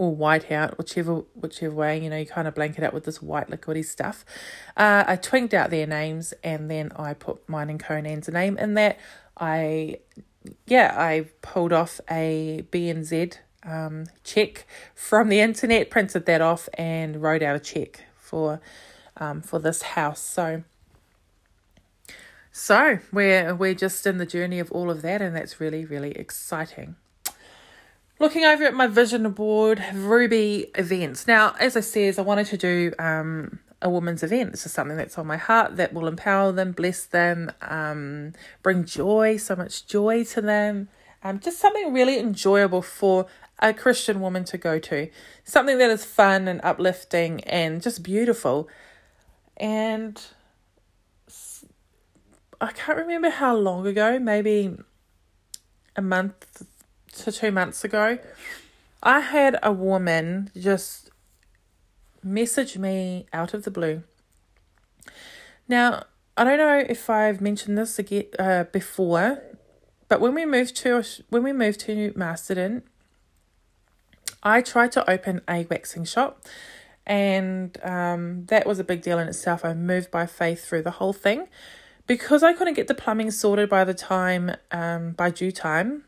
or 0.00 0.16
white 0.16 0.50
out, 0.50 0.78
whichever 0.78 1.16
whichever 1.34 1.74
way, 1.74 2.02
you 2.02 2.08
know, 2.08 2.16
you 2.16 2.24
kind 2.24 2.48
of 2.48 2.54
blanket 2.54 2.82
out 2.82 2.94
with 2.94 3.04
this 3.04 3.20
white 3.20 3.50
liquidy 3.50 3.84
stuff. 3.84 4.24
Uh, 4.74 5.04
I 5.06 5.16
twinked 5.16 5.52
out 5.52 5.68
their 5.68 5.86
names 5.86 6.32
and 6.42 6.70
then 6.70 6.90
I 6.96 7.12
put 7.12 7.46
mine 7.46 7.68
and 7.68 7.78
Conan's 7.78 8.26
name 8.26 8.56
in 8.56 8.72
that. 8.74 8.98
I, 9.36 9.98
yeah, 10.66 10.94
I 10.96 11.26
pulled 11.42 11.74
off 11.74 12.00
a 12.10 12.64
BNZ 12.72 13.36
um, 13.62 14.06
check 14.24 14.66
from 14.94 15.28
the 15.28 15.40
internet, 15.40 15.90
printed 15.90 16.24
that 16.24 16.40
off 16.40 16.70
and 16.78 17.20
wrote 17.20 17.42
out 17.42 17.56
a 17.56 17.60
check 17.60 18.04
for 18.16 18.62
um, 19.18 19.42
for 19.42 19.58
this 19.58 19.82
house. 19.82 20.22
So 20.22 20.62
so 22.50 23.00
we're 23.12 23.54
we're 23.54 23.74
just 23.74 24.06
in 24.06 24.16
the 24.16 24.24
journey 24.24 24.60
of 24.60 24.72
all 24.72 24.90
of 24.90 25.02
that 25.02 25.20
and 25.20 25.36
that's 25.36 25.60
really, 25.60 25.84
really 25.84 26.12
exciting. 26.12 26.96
Looking 28.20 28.44
over 28.44 28.64
at 28.64 28.74
my 28.74 28.86
vision 28.86 29.30
board, 29.30 29.82
Ruby 29.94 30.66
events. 30.74 31.26
Now, 31.26 31.54
as 31.58 31.74
I 31.74 31.80
said, 31.80 32.18
I 32.18 32.22
wanted 32.22 32.48
to 32.48 32.58
do 32.58 32.92
um, 32.98 33.60
a 33.80 33.88
woman's 33.88 34.22
event. 34.22 34.50
This 34.50 34.66
is 34.66 34.72
something 34.72 34.98
that's 34.98 35.16
on 35.16 35.26
my 35.26 35.38
heart 35.38 35.78
that 35.78 35.94
will 35.94 36.06
empower 36.06 36.52
them, 36.52 36.72
bless 36.72 37.06
them, 37.06 37.50
um, 37.62 38.34
bring 38.62 38.84
joy, 38.84 39.38
so 39.38 39.56
much 39.56 39.86
joy 39.86 40.24
to 40.24 40.42
them. 40.42 40.90
Um, 41.22 41.40
just 41.40 41.60
something 41.60 41.94
really 41.94 42.18
enjoyable 42.18 42.82
for 42.82 43.24
a 43.58 43.72
Christian 43.72 44.20
woman 44.20 44.44
to 44.44 44.58
go 44.58 44.78
to. 44.78 45.08
Something 45.44 45.78
that 45.78 45.88
is 45.88 46.04
fun 46.04 46.46
and 46.46 46.60
uplifting 46.62 47.42
and 47.44 47.80
just 47.80 48.02
beautiful. 48.02 48.68
And 49.56 50.22
I 52.60 52.72
can't 52.72 52.98
remember 52.98 53.30
how 53.30 53.56
long 53.56 53.86
ago, 53.86 54.18
maybe 54.18 54.76
a 55.96 56.02
month 56.02 56.66
to 57.24 57.32
two 57.32 57.50
months 57.50 57.84
ago, 57.84 58.18
I 59.02 59.20
had 59.20 59.58
a 59.62 59.72
woman 59.72 60.50
just 60.56 61.10
message 62.22 62.76
me 62.76 63.26
out 63.32 63.54
of 63.54 63.64
the 63.64 63.70
blue. 63.70 64.02
Now, 65.68 66.04
I 66.36 66.44
don't 66.44 66.58
know 66.58 66.84
if 66.88 67.08
I've 67.08 67.40
mentioned 67.40 67.78
this 67.78 67.98
again 67.98 68.24
uh, 68.38 68.64
before, 68.64 69.42
but 70.08 70.20
when 70.20 70.34
we 70.34 70.44
moved 70.44 70.76
to 70.76 71.02
when 71.28 71.42
we 71.42 71.52
moved 71.52 71.80
to 71.80 72.12
Masterton, 72.16 72.82
I 74.42 74.62
tried 74.62 74.92
to 74.92 75.10
open 75.10 75.42
a 75.48 75.66
waxing 75.70 76.04
shop, 76.04 76.44
and 77.06 77.76
um, 77.84 78.46
that 78.46 78.66
was 78.66 78.78
a 78.78 78.84
big 78.84 79.02
deal 79.02 79.18
in 79.18 79.28
itself. 79.28 79.64
I 79.64 79.74
moved 79.74 80.10
by 80.10 80.26
faith 80.26 80.64
through 80.64 80.82
the 80.82 80.92
whole 80.92 81.12
thing 81.12 81.46
because 82.06 82.42
I 82.42 82.52
couldn't 82.52 82.74
get 82.74 82.88
the 82.88 82.94
plumbing 82.94 83.30
sorted 83.30 83.68
by 83.68 83.84
the 83.84 83.94
time 83.94 84.56
um, 84.72 85.12
by 85.12 85.30
due 85.30 85.52
time. 85.52 86.04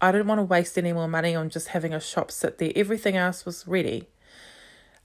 I 0.00 0.12
didn't 0.12 0.26
want 0.26 0.38
to 0.38 0.44
waste 0.44 0.78
any 0.78 0.92
more 0.92 1.08
money 1.08 1.34
on 1.34 1.50
just 1.50 1.68
having 1.68 1.92
a 1.92 2.00
shop 2.00 2.30
sit 2.30 2.58
there. 2.58 2.72
Everything 2.74 3.16
else 3.16 3.44
was 3.44 3.66
ready. 3.66 4.08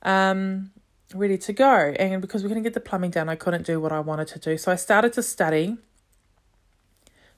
Um, 0.04 0.72
ready 1.14 1.38
to 1.38 1.54
go. 1.54 1.94
And 2.00 2.22
because 2.22 2.44
we 2.44 2.50
couldn't 2.50 2.64
get 2.64 2.74
the 2.74 2.80
plumbing 2.80 3.12
done, 3.12 3.30
I 3.30 3.36
couldn't 3.36 3.66
do 3.66 3.80
what 3.80 3.92
I 3.92 4.00
wanted 4.00 4.28
to 4.30 4.40
do. 4.40 4.58
So 4.58 4.72
I 4.72 4.76
started 4.76 5.14
to 5.14 5.24
study 5.24 5.78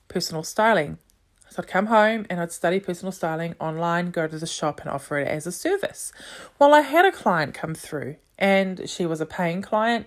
personal 0.06 0.42
styling. 0.42 0.98
So 1.50 1.62
I'd 1.62 1.68
come 1.68 1.86
home 1.86 2.26
and 2.28 2.40
I'd 2.40 2.52
study 2.52 2.78
personal 2.78 3.12
styling 3.12 3.54
online, 3.58 4.10
go 4.10 4.26
to 4.26 4.38
the 4.38 4.46
shop 4.46 4.80
and 4.80 4.90
offer 4.90 5.18
it 5.18 5.28
as 5.28 5.46
a 5.46 5.52
service. 5.52 6.12
Well, 6.58 6.74
I 6.74 6.82
had 6.82 7.06
a 7.06 7.12
client 7.12 7.54
come 7.54 7.74
through 7.74 8.16
and 8.38 8.88
she 8.88 9.06
was 9.06 9.20
a 9.20 9.26
paying 9.26 9.62
client 9.62 10.06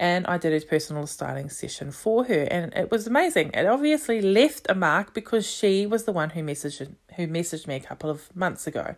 and 0.00 0.26
I 0.26 0.38
did 0.38 0.60
a 0.60 0.66
personal 0.66 1.06
styling 1.06 1.50
session 1.50 1.92
for 1.92 2.24
her 2.24 2.48
and 2.50 2.72
it 2.74 2.90
was 2.90 3.06
amazing. 3.06 3.50
It 3.52 3.66
obviously 3.66 4.22
left 4.22 4.66
a 4.70 4.74
mark 4.74 5.12
because 5.12 5.46
she 5.46 5.86
was 5.86 6.04
the 6.04 6.12
one 6.12 6.30
who 6.30 6.42
messaged 6.42 6.96
who 7.16 7.28
messaged 7.28 7.66
me 7.66 7.76
a 7.76 7.80
couple 7.80 8.08
of 8.08 8.34
months 8.34 8.66
ago 8.66 8.96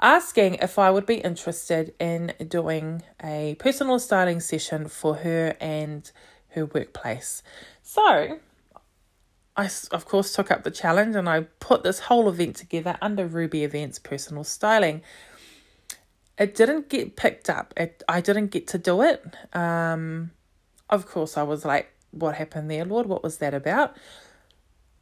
asking 0.00 0.54
if 0.54 0.78
I 0.78 0.90
would 0.90 1.06
be 1.06 1.16
interested 1.16 1.94
in 1.98 2.32
doing 2.46 3.02
a 3.22 3.56
personal 3.58 3.98
styling 3.98 4.38
session 4.38 4.86
for 4.86 5.16
her 5.16 5.56
and 5.60 6.10
her 6.50 6.66
workplace. 6.66 7.42
So, 7.82 8.38
I 9.56 9.70
of 9.90 10.04
course 10.04 10.32
took 10.32 10.50
up 10.50 10.62
the 10.62 10.70
challenge 10.70 11.16
and 11.16 11.28
I 11.28 11.42
put 11.58 11.82
this 11.82 12.00
whole 12.00 12.28
event 12.28 12.56
together 12.56 12.96
under 13.00 13.26
Ruby 13.26 13.64
Events 13.64 13.98
Personal 13.98 14.44
Styling 14.44 15.02
it 16.38 16.54
didn't 16.54 16.88
get 16.88 17.16
picked 17.16 17.48
up. 17.48 17.74
It 17.76 18.02
I 18.08 18.20
didn't 18.20 18.48
get 18.48 18.66
to 18.68 18.78
do 18.78 19.02
it. 19.02 19.22
Um, 19.52 20.32
of 20.90 21.06
course, 21.06 21.36
I 21.36 21.42
was 21.42 21.64
like, 21.64 21.92
"What 22.10 22.36
happened 22.36 22.70
there, 22.70 22.84
Lord? 22.84 23.06
What 23.06 23.22
was 23.22 23.38
that 23.38 23.54
about?" 23.54 23.96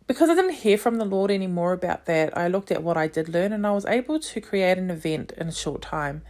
Because 0.06 0.28
I 0.28 0.34
didn't 0.34 0.54
hear 0.54 0.76
from 0.76 0.96
the 0.96 1.04
Lord 1.04 1.30
anymore 1.30 1.72
about 1.72 2.06
that, 2.06 2.36
I 2.36 2.48
looked 2.48 2.72
at 2.72 2.82
what 2.82 2.96
I 2.96 3.06
did 3.06 3.28
learn 3.28 3.52
and 3.52 3.66
I 3.66 3.70
was 3.70 3.86
able 3.86 4.18
to 4.18 4.40
create 4.40 4.76
an 4.76 4.90
event 4.90 5.32
in 5.38 5.48
a 5.48 5.52
short 5.52 5.80
time. 5.80 6.22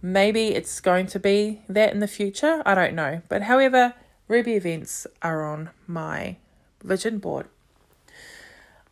Maybe 0.00 0.48
it's 0.48 0.80
going 0.80 1.06
to 1.08 1.18
be 1.18 1.62
that 1.68 1.92
in 1.92 1.98
the 1.98 2.06
future. 2.06 2.62
I 2.64 2.74
don't 2.74 2.94
know. 2.94 3.22
But 3.28 3.42
however, 3.42 3.94
Ruby 4.28 4.54
events 4.54 5.06
are 5.22 5.42
on 5.42 5.70
my 5.86 6.36
vision 6.82 7.18
board. 7.18 7.48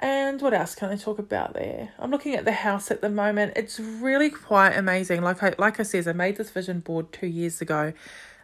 And 0.02 0.42
what 0.42 0.52
else 0.52 0.74
can 0.74 0.90
I 0.90 0.96
talk 0.96 1.20
about 1.20 1.54
there? 1.54 1.92
I'm 1.96 2.10
looking 2.10 2.34
at 2.34 2.44
the 2.44 2.52
house 2.52 2.90
at 2.90 3.02
the 3.02 3.08
moment. 3.08 3.52
It's 3.54 3.78
really 3.78 4.30
quite 4.30 4.76
amazing. 4.76 5.22
Like 5.22 5.44
I 5.44 5.54
like 5.58 5.78
I 5.78 5.84
said, 5.84 6.08
I 6.08 6.12
made 6.12 6.36
this 6.36 6.50
vision 6.50 6.80
board 6.80 7.12
two 7.12 7.28
years 7.28 7.60
ago. 7.60 7.92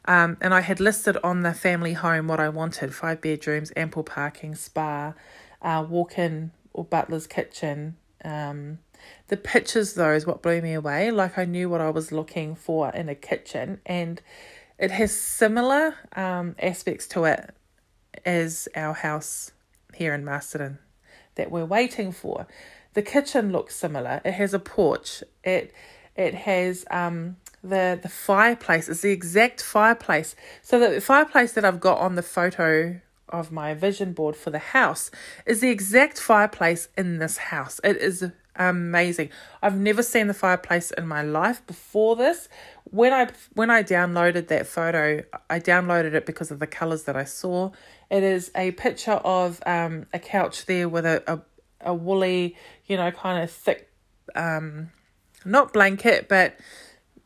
Um, 0.04 0.36
and 0.40 0.54
I 0.54 0.60
had 0.60 0.78
listed 0.78 1.18
on 1.24 1.42
the 1.42 1.52
family 1.52 1.94
home 1.94 2.28
what 2.28 2.38
I 2.38 2.48
wanted 2.48 2.94
five 2.94 3.20
bedrooms, 3.20 3.72
ample 3.76 4.04
parking, 4.04 4.54
spa, 4.54 5.14
uh, 5.60 5.84
walk 5.86 6.16
in 6.16 6.52
or 6.72 6.84
butler's 6.84 7.26
kitchen, 7.26 7.96
Um, 8.24 8.78
the 9.26 9.36
pictures, 9.36 9.94
though, 9.94 10.12
is 10.12 10.26
what 10.26 10.42
blew 10.42 10.62
me 10.62 10.74
away. 10.74 11.10
Like 11.10 11.38
I 11.38 11.44
knew 11.44 11.68
what 11.68 11.80
I 11.80 11.90
was 11.90 12.12
looking 12.12 12.54
for 12.54 12.90
in 12.90 13.08
a 13.08 13.14
kitchen, 13.14 13.80
and 13.84 14.22
it 14.78 14.92
has 14.92 15.12
similar 15.14 15.96
um, 16.14 16.54
aspects 16.60 17.08
to 17.08 17.24
it 17.24 17.54
as 18.24 18.68
our 18.76 18.94
house 18.94 19.50
here 19.94 20.14
in 20.14 20.24
Masterton 20.24 20.78
that 21.38 21.50
we're 21.50 21.64
waiting 21.64 22.12
for. 22.12 22.46
The 22.92 23.02
kitchen 23.02 23.50
looks 23.50 23.74
similar. 23.74 24.20
It 24.24 24.32
has 24.32 24.52
a 24.52 24.58
porch. 24.58 25.22
It 25.42 25.72
it 26.14 26.34
has 26.34 26.84
um, 26.90 27.36
the 27.62 27.98
the 28.00 28.08
fireplace. 28.08 28.88
It's 28.88 29.00
the 29.00 29.12
exact 29.12 29.62
fireplace. 29.62 30.36
So 30.62 30.78
the 30.78 31.00
fireplace 31.00 31.52
that 31.52 31.64
I've 31.64 31.80
got 31.80 31.98
on 31.98 32.16
the 32.16 32.22
photo 32.22 33.00
of 33.28 33.52
my 33.52 33.74
vision 33.74 34.12
board 34.12 34.36
for 34.36 34.50
the 34.50 34.58
house 34.58 35.10
is 35.46 35.60
the 35.60 35.70
exact 35.70 36.18
fireplace 36.18 36.88
in 36.96 37.18
this 37.18 37.36
house. 37.36 37.80
It 37.84 37.96
is 37.98 38.30
amazing. 38.56 39.30
I've 39.62 39.76
never 39.76 40.02
seen 40.02 40.26
the 40.26 40.34
fireplace 40.34 40.90
in 40.90 41.06
my 41.06 41.22
life 41.22 41.64
before 41.66 42.16
this. 42.16 42.48
When 42.84 43.12
I 43.12 43.28
when 43.54 43.70
I 43.70 43.82
downloaded 43.82 44.48
that 44.48 44.66
photo, 44.66 45.22
I 45.48 45.60
downloaded 45.60 46.14
it 46.14 46.26
because 46.26 46.50
of 46.50 46.58
the 46.58 46.66
colors 46.66 47.04
that 47.04 47.16
I 47.16 47.24
saw. 47.24 47.70
It 48.10 48.22
is 48.22 48.50
a 48.54 48.70
picture 48.72 49.12
of 49.12 49.62
um, 49.66 50.06
a 50.12 50.18
couch 50.18 50.66
there 50.66 50.88
with 50.88 51.04
a, 51.04 51.22
a 51.26 51.40
a 51.80 51.94
woolly, 51.94 52.56
you 52.86 52.96
know, 52.96 53.10
kind 53.10 53.42
of 53.42 53.50
thick 53.50 53.90
um 54.34 54.90
not 55.44 55.72
blanket, 55.72 56.28
but 56.28 56.58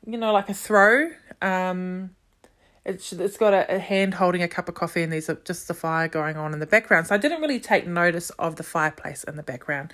you 0.07 0.19
know, 0.19 0.33
like 0.33 0.49
a 0.49 0.55
throw. 0.55 1.11
Um 1.41 2.11
it's 2.85 3.13
it's 3.13 3.37
got 3.37 3.55
a, 3.55 3.77
a, 3.77 3.79
hand 3.79 4.15
holding 4.15 4.43
a 4.43 4.49
cup 4.49 4.69
of 4.69 4.75
coffee 4.75 5.03
and 5.03 5.13
there's 5.13 5.29
a, 5.29 5.37
just 5.37 5.69
the 5.69 5.75
fire 5.75 6.09
going 6.09 6.37
on 6.37 6.53
in 6.53 6.59
the 6.59 6.67
background. 6.67 7.07
So 7.07 7.15
I 7.15 7.19
didn't 7.19 7.41
really 7.41 7.61
take 7.61 7.87
notice 7.87 8.31
of 8.31 8.57
the 8.57 8.65
fireplace 8.65 9.25
in 9.25 9.37
the 9.37 9.43
background. 9.43 9.93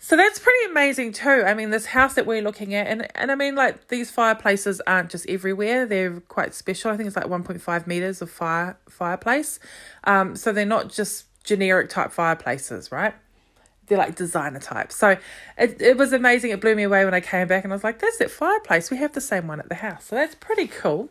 So 0.00 0.16
that's 0.16 0.38
pretty 0.38 0.70
amazing 0.70 1.12
too. 1.12 1.42
I 1.44 1.54
mean, 1.54 1.70
this 1.70 1.86
house 1.86 2.14
that 2.14 2.24
we're 2.24 2.42
looking 2.42 2.72
at, 2.74 2.86
and, 2.86 3.08
and 3.16 3.32
I 3.32 3.34
mean, 3.34 3.56
like 3.56 3.88
these 3.88 4.10
fireplaces 4.10 4.80
aren't 4.86 5.10
just 5.10 5.28
everywhere. 5.28 5.86
They're 5.86 6.20
quite 6.20 6.54
special. 6.54 6.90
I 6.92 6.96
think 6.96 7.08
it's 7.08 7.16
like 7.16 7.26
1.5 7.26 7.86
meters 7.86 8.22
of 8.22 8.30
fire 8.30 8.78
fireplace. 8.88 9.58
Um, 10.04 10.36
so 10.36 10.52
they're 10.52 10.64
not 10.64 10.90
just 10.90 11.26
generic 11.42 11.88
type 11.88 12.12
fireplaces, 12.12 12.92
right? 12.92 13.14
They're 13.86 13.98
like 13.98 14.14
designer 14.14 14.60
type. 14.60 14.92
So 14.92 15.16
it, 15.56 15.82
it 15.82 15.96
was 15.96 16.12
amazing. 16.12 16.52
It 16.52 16.60
blew 16.60 16.76
me 16.76 16.84
away 16.84 17.04
when 17.04 17.14
I 17.14 17.20
came 17.20 17.48
back 17.48 17.64
and 17.64 17.72
I 17.72 17.76
was 17.76 17.84
like, 17.84 17.98
that's 17.98 18.18
that 18.18 18.30
fireplace. 18.30 18.90
We 18.90 18.98
have 18.98 19.12
the 19.12 19.20
same 19.20 19.48
one 19.48 19.58
at 19.58 19.68
the 19.68 19.76
house. 19.76 20.04
So 20.04 20.16
that's 20.16 20.36
pretty 20.36 20.68
cool. 20.68 21.08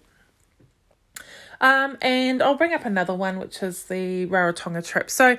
Um, 1.60 1.98
and 2.02 2.42
I'll 2.42 2.56
bring 2.56 2.74
up 2.74 2.86
another 2.86 3.16
one, 3.16 3.40
which 3.40 3.64
is 3.64 3.86
the 3.86 4.28
Rarotonga 4.28 4.86
trip. 4.86 5.10
So 5.10 5.38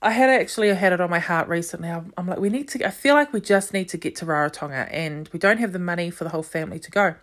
I 0.00 0.12
had 0.12 0.30
actually 0.30 0.72
had 0.74 0.92
it 0.92 1.00
on 1.00 1.10
my 1.10 1.18
heart 1.18 1.48
recently. 1.48 1.90
I'm, 1.90 2.12
I'm 2.16 2.26
like, 2.26 2.38
we 2.38 2.50
need 2.50 2.68
to. 2.68 2.86
I 2.86 2.90
feel 2.90 3.14
like 3.14 3.32
we 3.32 3.40
just 3.40 3.72
need 3.72 3.88
to 3.88 3.96
get 3.96 4.14
to 4.16 4.26
Rarotonga, 4.26 4.88
and 4.92 5.28
we 5.32 5.38
don't 5.38 5.58
have 5.58 5.72
the 5.72 5.78
money 5.78 6.10
for 6.10 6.24
the 6.24 6.30
whole 6.30 6.42
family 6.42 6.78
to 6.78 6.90
go. 6.90 7.14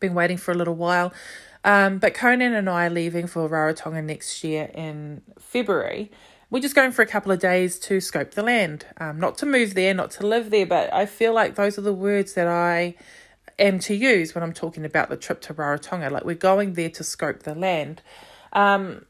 Been 0.00 0.14
waiting 0.14 0.36
for 0.36 0.50
a 0.50 0.54
little 0.54 0.74
while, 0.74 1.12
um, 1.64 1.98
but 1.98 2.14
Conan 2.14 2.54
and 2.54 2.68
I 2.68 2.86
are 2.86 2.90
leaving 2.90 3.26
for 3.26 3.48
Rarotonga 3.48 4.02
next 4.02 4.42
year 4.42 4.70
in 4.74 5.22
February. 5.38 6.10
We're 6.48 6.60
just 6.60 6.74
going 6.74 6.90
for 6.90 7.02
a 7.02 7.06
couple 7.06 7.30
of 7.30 7.38
days 7.38 7.78
to 7.80 8.00
scope 8.00 8.32
the 8.32 8.42
land, 8.42 8.84
um, 8.96 9.20
not 9.20 9.38
to 9.38 9.46
move 9.46 9.74
there, 9.74 9.94
not 9.94 10.10
to 10.12 10.26
live 10.26 10.50
there, 10.50 10.66
but 10.66 10.92
I 10.92 11.06
feel 11.06 11.32
like 11.32 11.54
those 11.54 11.78
are 11.78 11.82
the 11.82 11.92
words 11.92 12.32
that 12.34 12.48
I 12.48 12.96
am 13.56 13.78
to 13.80 13.94
use 13.94 14.34
when 14.34 14.42
I'm 14.42 14.52
talking 14.52 14.84
about 14.84 15.10
the 15.10 15.16
trip 15.16 15.40
to 15.42 15.54
Rarotonga. 15.54 16.10
Like 16.10 16.24
we're 16.24 16.34
going 16.34 16.72
there 16.72 16.90
to 16.90 17.04
scope 17.04 17.44
the 17.44 17.54
land. 17.54 18.02
Um, 18.52 19.04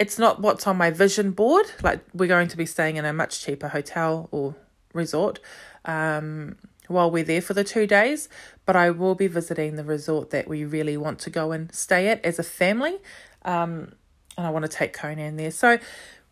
it's 0.00 0.18
not 0.18 0.40
what's 0.40 0.66
on 0.66 0.78
my 0.78 0.90
vision 0.90 1.30
board. 1.30 1.66
Like 1.82 2.00
we're 2.14 2.26
going 2.26 2.48
to 2.48 2.56
be 2.56 2.66
staying 2.66 2.96
in 2.96 3.04
a 3.04 3.12
much 3.12 3.42
cheaper 3.42 3.68
hotel 3.68 4.28
or 4.32 4.56
resort 4.94 5.38
um, 5.84 6.56
while 6.88 7.10
we're 7.10 7.22
there 7.22 7.42
for 7.42 7.52
the 7.52 7.62
two 7.62 7.86
days, 7.86 8.28
but 8.64 8.74
I 8.74 8.90
will 8.90 9.14
be 9.14 9.26
visiting 9.26 9.76
the 9.76 9.84
resort 9.84 10.30
that 10.30 10.48
we 10.48 10.64
really 10.64 10.96
want 10.96 11.18
to 11.20 11.30
go 11.30 11.52
and 11.52 11.72
stay 11.72 12.08
at 12.08 12.24
as 12.24 12.38
a 12.38 12.42
family. 12.42 12.96
Um, 13.44 13.92
and 14.38 14.46
I 14.46 14.50
want 14.50 14.64
to 14.64 14.70
take 14.70 14.94
Conan 14.94 15.36
there. 15.36 15.50
So 15.50 15.78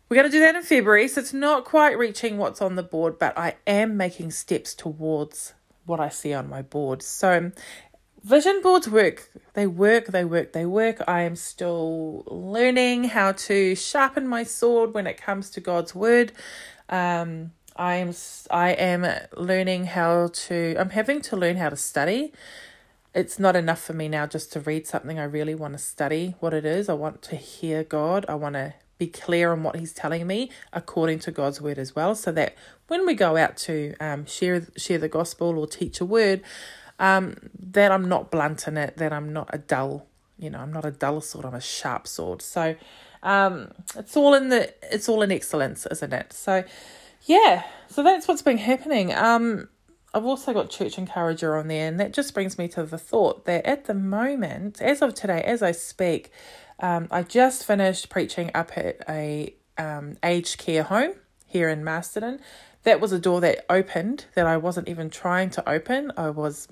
we're 0.09 0.15
going 0.15 0.27
to 0.27 0.31
do 0.31 0.39
that 0.39 0.55
in 0.55 0.63
February. 0.63 1.07
So 1.07 1.21
it's 1.21 1.33
not 1.33 1.63
quite 1.63 1.95
reaching 1.95 2.39
what's 2.39 2.63
on 2.63 2.75
the 2.75 2.83
board, 2.83 3.19
but 3.19 3.37
I 3.37 3.55
am 3.67 3.95
making 3.95 4.31
steps 4.31 4.73
towards 4.73 5.53
what 5.85 5.99
I 5.99 6.09
see 6.09 6.33
on 6.33 6.49
my 6.49 6.63
board. 6.63 7.03
So 7.03 7.51
vision 8.23 8.61
boards 8.61 8.89
work. 8.89 9.29
They 9.53 9.67
work, 9.67 10.07
they 10.07 10.25
work, 10.25 10.53
they 10.53 10.65
work. 10.65 11.01
I 11.07 11.21
am 11.21 11.35
still 11.35 12.23
learning 12.27 13.05
how 13.05 13.33
to 13.33 13.75
sharpen 13.75 14.27
my 14.27 14.43
sword 14.43 14.93
when 14.93 15.07
it 15.07 15.19
comes 15.19 15.49
to 15.51 15.59
God's 15.59 15.93
word. 15.95 16.31
Um, 16.89 17.51
I 17.75 17.95
am 17.95 18.13
I 18.51 18.71
am 18.71 19.07
learning 19.37 19.85
how 19.85 20.29
to 20.33 20.75
I'm 20.77 20.89
having 20.89 21.21
to 21.21 21.37
learn 21.37 21.57
how 21.57 21.69
to 21.69 21.77
study. 21.77 22.33
It's 23.13 23.39
not 23.39 23.55
enough 23.55 23.81
for 23.81 23.93
me 23.93 24.07
now 24.07 24.27
just 24.27 24.51
to 24.53 24.59
read 24.59 24.85
something. 24.85 25.17
I 25.17 25.23
really 25.23 25.55
want 25.55 25.73
to 25.73 25.79
study 25.79 26.35
what 26.39 26.53
it 26.53 26.65
is. 26.65 26.89
I 26.89 26.93
want 26.93 27.21
to 27.23 27.35
hear 27.35 27.83
God. 27.83 28.25
I 28.29 28.35
want 28.35 28.53
to 28.53 28.73
be 28.99 29.07
clear 29.07 29.53
on 29.53 29.63
what 29.63 29.77
he's 29.77 29.93
telling 29.93 30.27
me 30.27 30.51
according 30.73 31.19
to 31.19 31.31
God's 31.31 31.61
word 31.61 31.79
as 31.79 31.95
well 31.95 32.13
so 32.13 32.33
that 32.33 32.53
when 32.89 33.05
we 33.05 33.13
go 33.13 33.37
out 33.37 33.55
to 33.55 33.95
um, 34.01 34.25
share 34.25 34.67
share 34.75 34.97
the 34.97 35.07
gospel 35.07 35.57
or 35.57 35.65
teach 35.65 36.01
a 36.01 36.05
word 36.05 36.41
um, 36.99 37.35
that 37.59 37.91
I'm 37.91 38.07
not 38.07 38.29
blunt 38.29 38.67
in 38.67 38.77
it, 38.77 38.97
that 38.97 39.11
I'm 39.11 39.33
not 39.33 39.49
a 39.51 39.57
dull, 39.57 40.05
you 40.37 40.49
know, 40.49 40.59
I'm 40.59 40.71
not 40.71 40.85
a 40.85 40.91
dull 40.91 41.21
sword, 41.21 41.45
I'm 41.45 41.55
a 41.55 41.61
sharp 41.61 42.07
sword. 42.07 42.41
So 42.41 42.75
um, 43.23 43.71
it's 43.95 44.15
all 44.15 44.33
in 44.33 44.49
the, 44.49 44.73
it's 44.93 45.09
all 45.09 45.21
in 45.21 45.31
excellence, 45.31 45.87
isn't 45.89 46.13
it? 46.13 46.33
So 46.33 46.63
yeah, 47.23 47.63
so 47.87 48.03
that's 48.03 48.27
what's 48.27 48.41
been 48.41 48.57
happening. 48.57 49.13
Um, 49.13 49.69
I've 50.13 50.25
also 50.25 50.53
got 50.53 50.69
Church 50.69 50.97
Encourager 50.97 51.55
on 51.57 51.67
there, 51.67 51.87
and 51.87 51.99
that 51.99 52.13
just 52.13 52.33
brings 52.33 52.57
me 52.57 52.67
to 52.69 52.83
the 52.83 52.97
thought 52.97 53.45
that 53.45 53.65
at 53.65 53.85
the 53.85 53.93
moment, 53.93 54.81
as 54.81 55.01
of 55.01 55.13
today, 55.13 55.41
as 55.41 55.61
I 55.61 55.71
speak, 55.71 56.31
um, 56.79 57.07
I 57.11 57.23
just 57.23 57.65
finished 57.65 58.09
preaching 58.09 58.49
up 58.55 58.75
at 58.75 59.03
a 59.07 59.53
um, 59.77 60.17
aged 60.23 60.57
care 60.57 60.83
home 60.83 61.13
here 61.45 61.69
in 61.69 61.83
Masterton. 61.83 62.39
That 62.83 63.01
was 63.01 63.11
a 63.11 63.19
door 63.19 63.41
that 63.41 63.65
opened 63.69 64.25
that 64.35 64.47
I 64.47 64.57
wasn't 64.57 64.87
even 64.87 65.09
trying 65.09 65.49
to 65.51 65.69
open. 65.69 66.11
I 66.17 66.29
was 66.29 66.67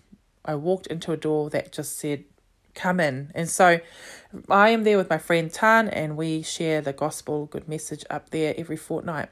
I 0.47 0.55
walked 0.55 0.87
into 0.87 1.11
a 1.11 1.17
door 1.17 1.49
that 1.51 1.71
just 1.71 1.99
said, 1.99 2.23
Come 2.73 2.99
in. 2.99 3.31
And 3.33 3.49
so 3.49 3.79
I 4.49 4.69
am 4.69 4.83
there 4.83 4.97
with 4.97 5.09
my 5.09 5.17
friend 5.17 5.51
Tan, 5.51 5.87
and 5.89 6.15
we 6.15 6.43
share 6.43 6.79
the 6.79 6.93
gospel 6.93 7.47
good 7.47 7.67
message 7.67 8.05
up 8.09 8.29
there 8.29 8.53
every 8.55 8.77
fortnight. 8.77 9.29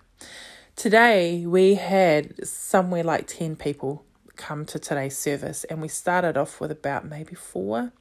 Today, 0.75 1.45
we 1.45 1.75
had 1.75 2.45
somewhere 2.45 3.04
like 3.04 3.28
10 3.28 3.56
people 3.56 4.04
come 4.36 4.65
to 4.65 4.80
today's 4.80 5.17
service, 5.17 5.63
and 5.65 5.82
we 5.82 5.88
started 5.88 6.38
off 6.38 6.60
with 6.60 6.71
about 6.71 7.06
maybe 7.06 7.36
four. 7.36 7.93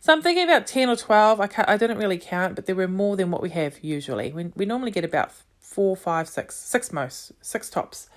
So 0.00 0.12
I'm 0.12 0.22
thinking 0.22 0.44
about 0.44 0.66
10 0.66 0.88
or 0.88 0.96
12. 0.96 1.40
I, 1.40 1.46
can't, 1.48 1.68
I 1.68 1.76
didn't 1.76 1.98
really 1.98 2.18
count, 2.18 2.54
but 2.54 2.66
there 2.66 2.76
were 2.76 2.88
more 2.88 3.16
than 3.16 3.30
what 3.30 3.42
we 3.42 3.50
have 3.50 3.82
usually. 3.82 4.32
We, 4.32 4.52
we 4.54 4.66
normally 4.66 4.92
get 4.92 5.04
about 5.04 5.32
four, 5.58 5.96
five, 5.96 6.28
six, 6.28 6.56
six 6.56 6.92
most, 6.92 7.32
six 7.42 7.68
tops. 7.68 8.08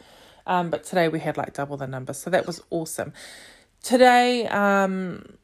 Um, 0.49 0.71
but 0.71 0.83
today 0.83 1.07
we 1.07 1.19
had 1.19 1.37
like 1.37 1.53
double 1.53 1.77
the 1.77 1.87
number, 1.87 2.11
so 2.11 2.31
that 2.31 2.47
was 2.47 2.61
awesome. 2.71 3.13
Today, 3.83 4.47
um, 4.47 5.37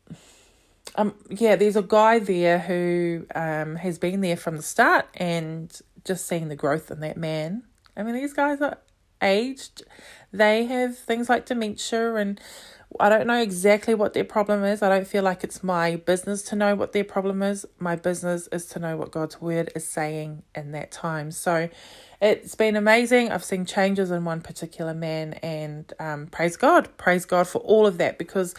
um, 0.95 1.13
yeah, 1.29 1.55
there's 1.55 1.75
a 1.75 1.83
guy 1.83 2.17
there 2.19 2.57
who 2.59 3.27
um 3.35 3.75
has 3.75 3.99
been 3.99 4.21
there 4.21 4.35
from 4.35 4.57
the 4.57 4.63
start, 4.63 5.05
and 5.13 5.71
just 6.03 6.27
seeing 6.27 6.47
the 6.47 6.55
growth 6.55 6.89
in 6.89 7.01
that 7.01 7.17
man. 7.17 7.63
I 7.95 8.01
mean, 8.01 8.15
these 8.15 8.33
guys 8.33 8.59
are 8.61 8.79
aged. 9.21 9.83
They 10.33 10.65
have 10.65 10.97
things 10.97 11.29
like 11.29 11.45
dementia 11.45 12.15
and 12.15 12.41
I 12.99 13.09
don't 13.09 13.27
know 13.27 13.41
exactly 13.41 13.93
what 13.93 14.13
their 14.13 14.23
problem 14.23 14.63
is. 14.63 14.81
I 14.81 14.89
don't 14.89 15.07
feel 15.07 15.23
like 15.23 15.43
it's 15.43 15.63
my 15.63 15.95
business 15.95 16.41
to 16.43 16.55
know 16.55 16.75
what 16.75 16.93
their 16.93 17.03
problem 17.03 17.41
is. 17.43 17.65
My 17.79 17.95
business 17.95 18.47
is 18.51 18.65
to 18.67 18.79
know 18.79 18.97
what 18.97 19.11
God's 19.11 19.41
word 19.41 19.71
is 19.75 19.87
saying 19.87 20.43
in 20.53 20.71
that 20.71 20.91
time. 20.91 21.31
So 21.31 21.69
it's 22.21 22.55
been 22.55 22.75
amazing. 22.75 23.31
I've 23.31 23.43
seen 23.43 23.65
changes 23.65 24.11
in 24.11 24.25
one 24.25 24.41
particular 24.41 24.93
man, 24.93 25.33
and 25.35 25.91
um, 25.99 26.27
praise 26.27 26.57
God, 26.57 26.89
praise 26.97 27.25
God 27.25 27.47
for 27.47 27.59
all 27.59 27.85
of 27.85 27.97
that 27.97 28.17
because 28.17 28.55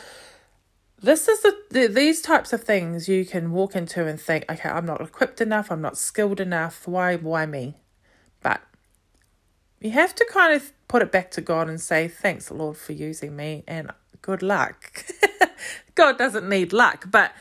this 1.01 1.29
is 1.29 1.43
the, 1.43 1.57
the 1.71 1.87
these 1.87 2.21
types 2.23 2.53
of 2.53 2.65
things 2.65 3.09
you 3.09 3.25
can 3.25 3.53
walk 3.53 3.75
into 3.77 4.07
and 4.07 4.21
think, 4.21 4.45
okay, 4.51 4.69
I'm 4.69 4.87
not 4.87 5.01
equipped 5.01 5.41
enough, 5.41 5.71
I'm 5.71 5.83
not 5.83 5.97
skilled 5.97 6.41
enough. 6.41 6.87
Why, 6.87 7.17
why 7.17 7.47
me? 7.47 7.77
But 8.43 8.61
you 9.81 9.91
have 9.91 10.15
to 10.17 10.27
kind 10.31 10.55
of 10.55 10.73
put 10.89 11.03
it 11.03 11.13
back 11.13 11.31
to 11.33 11.41
God 11.41 11.69
and 11.69 11.81
say, 11.81 12.09
thanks, 12.09 12.51
Lord, 12.51 12.77
for 12.77 12.93
using 12.93 13.37
me, 13.37 13.65
and 13.67 13.91
good 14.23 14.43
luck. 14.43 15.05
God 15.95 16.19
doesn't 16.19 16.49
need 16.49 16.73
luck, 16.73 17.07
but 17.11 17.33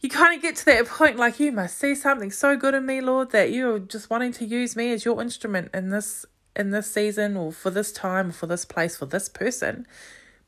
you 0.00 0.08
kind 0.08 0.36
of 0.36 0.42
get 0.42 0.56
to 0.56 0.64
that 0.66 0.86
point 0.86 1.16
like 1.16 1.40
you 1.40 1.52
must 1.52 1.78
see 1.78 1.94
something 1.94 2.30
so 2.30 2.56
good 2.56 2.74
in 2.74 2.86
me, 2.86 3.00
Lord, 3.00 3.30
that 3.32 3.50
you're 3.50 3.78
just 3.78 4.10
wanting 4.10 4.32
to 4.34 4.44
use 4.44 4.76
me 4.76 4.92
as 4.92 5.04
your 5.04 5.20
instrument 5.20 5.70
in 5.74 5.90
this 5.90 6.24
in 6.54 6.70
this 6.70 6.90
season 6.90 7.36
or 7.36 7.52
for 7.52 7.70
this 7.70 7.92
time, 7.92 8.30
or 8.30 8.32
for 8.32 8.46
this 8.46 8.64
place, 8.64 8.96
for 8.96 9.06
this 9.06 9.28
person. 9.28 9.86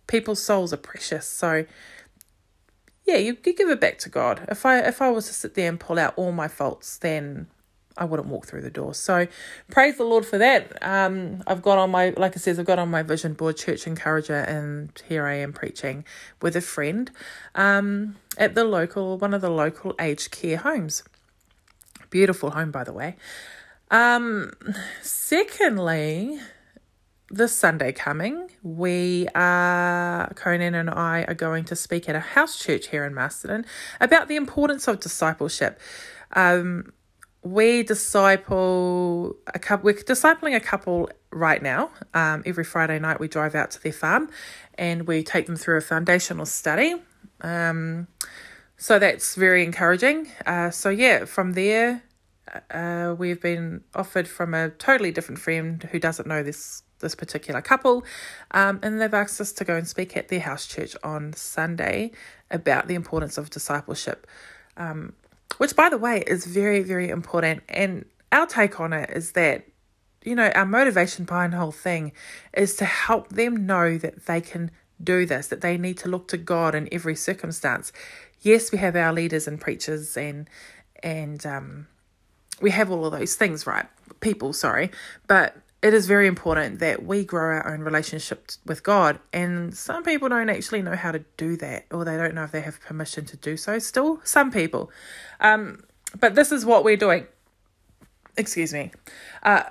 People's 0.07 0.43
souls 0.43 0.73
are 0.73 0.79
precious. 0.79 1.27
So 1.27 1.67
yeah, 3.05 3.17
you, 3.17 3.37
you 3.45 3.55
give 3.55 3.69
it 3.71 3.81
back 3.81 3.99
to 4.01 4.09
God. 4.09 4.47
If 4.49 4.65
I 4.67 4.79
if 4.81 5.01
I 5.01 5.11
was 5.11 5.27
to 5.27 5.33
sit 5.33 5.55
there 5.55 5.69
and 5.69 5.81
pull 5.81 5.99
out 5.99 6.15
all 6.17 6.33
my 6.33 6.49
faults, 6.49 6.99
then 6.99 7.49
I 7.99 8.05
wouldn't 8.05 8.29
walk 8.29 8.47
through 8.47 8.63
the 8.63 8.71
door. 8.71 8.95
So 8.95 9.27
praise 9.71 9.97
the 9.97 10.05
Lord 10.05 10.25
for 10.25 10.39
that. 10.39 10.83
Um, 10.83 11.43
I've 11.47 11.63
got 11.63 11.79
on 11.79 11.91
my, 11.91 12.11
like 12.17 12.37
I 12.37 12.41
says, 12.41 12.59
I've 12.59 12.67
got 12.67 12.79
on 12.79 12.91
my 12.91 13.03
vision 13.03 13.35
board, 13.35 13.57
Church 13.57 13.87
Encourager, 13.87 14.37
and 14.37 14.91
here 15.09 15.27
I 15.27 15.35
am 15.35 15.53
preaching 15.53 16.05
with 16.41 16.57
a 16.57 16.61
friend 16.61 17.11
um, 17.55 18.17
at 18.37 18.55
the 18.55 18.65
local, 18.65 19.19
one 19.19 19.35
of 19.35 19.41
the 19.41 19.51
local 19.51 19.95
aged 20.01 20.31
care 20.31 20.59
homes. 20.59 21.03
Beautiful 22.11 22.51
home, 22.51 22.71
by 22.71 22.85
the 22.85 22.93
way. 22.93 23.17
Um, 23.91 24.53
secondly, 25.03 26.39
this 27.31 27.55
Sunday 27.55 27.93
coming, 27.93 28.51
we 28.63 29.29
are, 29.35 30.33
Conan 30.35 30.75
and 30.75 30.89
I 30.89 31.25
are 31.29 31.35
going 31.35 31.65
to 31.65 31.77
speak 31.77 32.09
at 32.09 32.15
a 32.15 32.21
house 32.21 32.59
church 32.59 32.89
here 32.89 33.05
in 33.05 33.15
Masterton 33.15 33.67
about 34.01 34.29
the 34.29 34.37
importance 34.37 34.89
of 34.89 35.01
discipleship. 35.01 35.79
Um, 36.33 36.93
we 37.43 37.83
disciple 37.83 39.37
a 39.47 39.59
couple, 39.59 39.85
we're 39.85 39.95
discipling 39.95 40.57
a 40.57 40.61
couple 40.61 41.11
right 41.31 41.63
now. 41.63 41.91
Um, 42.15 42.43
every 42.45 42.65
Friday 42.65 42.99
night, 42.99 43.21
we 43.21 43.29
drive 43.29 43.55
out 43.55 43.71
to 43.73 43.83
their 43.83 43.93
farm 43.93 44.31
and 44.75 45.07
we 45.07 45.23
take 45.23 45.47
them 45.47 45.57
through 45.57 45.79
a 45.79 45.81
foundational 45.81 46.47
study. 46.47 46.97
Um, 47.41 48.09
so 48.77 48.99
that's 48.99 49.35
very 49.35 49.65
encouraging. 49.65 50.29
Uh, 50.47 50.71
so, 50.71 50.89
yeah, 50.89 51.25
from 51.25 51.53
there, 51.53 52.03
uh, 52.71 53.15
we've 53.19 53.41
been 53.41 53.83
offered 53.95 54.29
from 54.29 54.55
a 54.55 54.71
totally 54.71 55.11
different 55.11 55.41
friend 55.41 55.83
who 55.91 55.99
doesn't 55.99 56.27
know 56.27 56.43
this 56.43 56.83
this 57.01 57.15
particular 57.15 57.63
couple, 57.63 58.05
um, 58.51 58.81
and 58.83 59.01
they've 59.01 59.15
asked 59.15 59.41
us 59.41 59.53
to 59.53 59.65
go 59.65 59.77
and 59.77 59.87
speak 59.87 60.17
at 60.17 60.27
their 60.29 60.41
house 60.41 60.67
church 60.67 60.97
on 61.05 61.33
Sunday 61.33 62.11
about 62.51 62.89
the 62.89 62.97
importance 62.97 63.39
of 63.39 63.51
discipleship, 63.51 64.27
um, 64.77 65.13
which, 65.59 65.77
by 65.77 65.89
the 65.89 65.99
way, 65.99 66.23
is 66.27 66.47
very, 66.47 66.83
very 66.83 67.09
important. 67.09 67.63
And 67.69 68.05
our 68.33 68.47
take 68.47 68.81
on 68.81 68.93
it 68.93 69.11
is 69.11 69.33
that, 69.33 69.65
you 70.25 70.35
know, 70.35 70.49
our 70.55 70.67
motivation 70.67 71.25
behind 71.25 71.53
the 71.53 71.59
whole 71.59 71.73
thing 71.73 72.13
is 72.53 72.77
to 72.77 72.85
help 72.85 73.29
them 73.29 73.67
know 73.67 73.99
that 73.99 74.27
they 74.27 74.41
can 74.41 74.71
do 75.03 75.27
this, 75.27 75.49
that 75.49 75.61
they 75.61 75.79
need 75.79 75.99
to 75.99 76.09
look 76.09 76.29
to 76.29 76.37
God 76.37 76.75
in 76.75 76.89
every 76.91 77.15
circumstance. 77.15 77.93
Yes, 78.41 78.73
we 78.73 78.79
have 78.79 78.97
our 78.97 79.13
leaders 79.13 79.47
and 79.47 79.61
preachers 79.61 80.17
and 80.17 80.49
and 81.03 81.47
um, 81.47 81.87
we 82.61 82.71
have 82.73 82.91
all 82.91 83.07
of 83.07 83.13
those 83.13 83.37
things, 83.37 83.67
right? 83.67 83.87
People, 84.21 84.53
sorry, 84.53 84.91
but 85.29 85.57
it 85.81 85.95
is 85.95 86.07
very 86.07 86.27
important 86.27 86.81
that 86.81 87.05
we 87.05 87.25
grow 87.25 87.57
our 87.57 87.73
own 87.73 87.81
relationship 87.81 88.51
with 88.67 88.83
God. 88.83 89.21
And 89.33 89.75
some 89.75 90.03
people 90.03 90.29
don't 90.29 90.51
actually 90.51 90.83
know 90.83 90.97
how 90.97 91.13
to 91.13 91.25
do 91.37 91.57
that, 91.59 91.87
or 91.91 92.05
they 92.05 92.17
don't 92.17 92.35
know 92.35 92.45
if 92.45 92.51
they 92.51 92.63
have 92.63 92.81
permission 92.81 93.25
to 93.27 93.37
do 93.37 93.57
so. 93.57 93.79
Still, 93.79 94.21
some 94.25 94.51
people. 94.51 94.91
Um, 95.41 95.85
but 96.19 96.35
this 96.35 96.51
is 96.51 96.65
what 96.65 96.85
we're 96.85 96.97
doing. 96.97 97.27
Excuse 98.37 98.73
me. 98.73 98.91
Uh, 99.43 99.65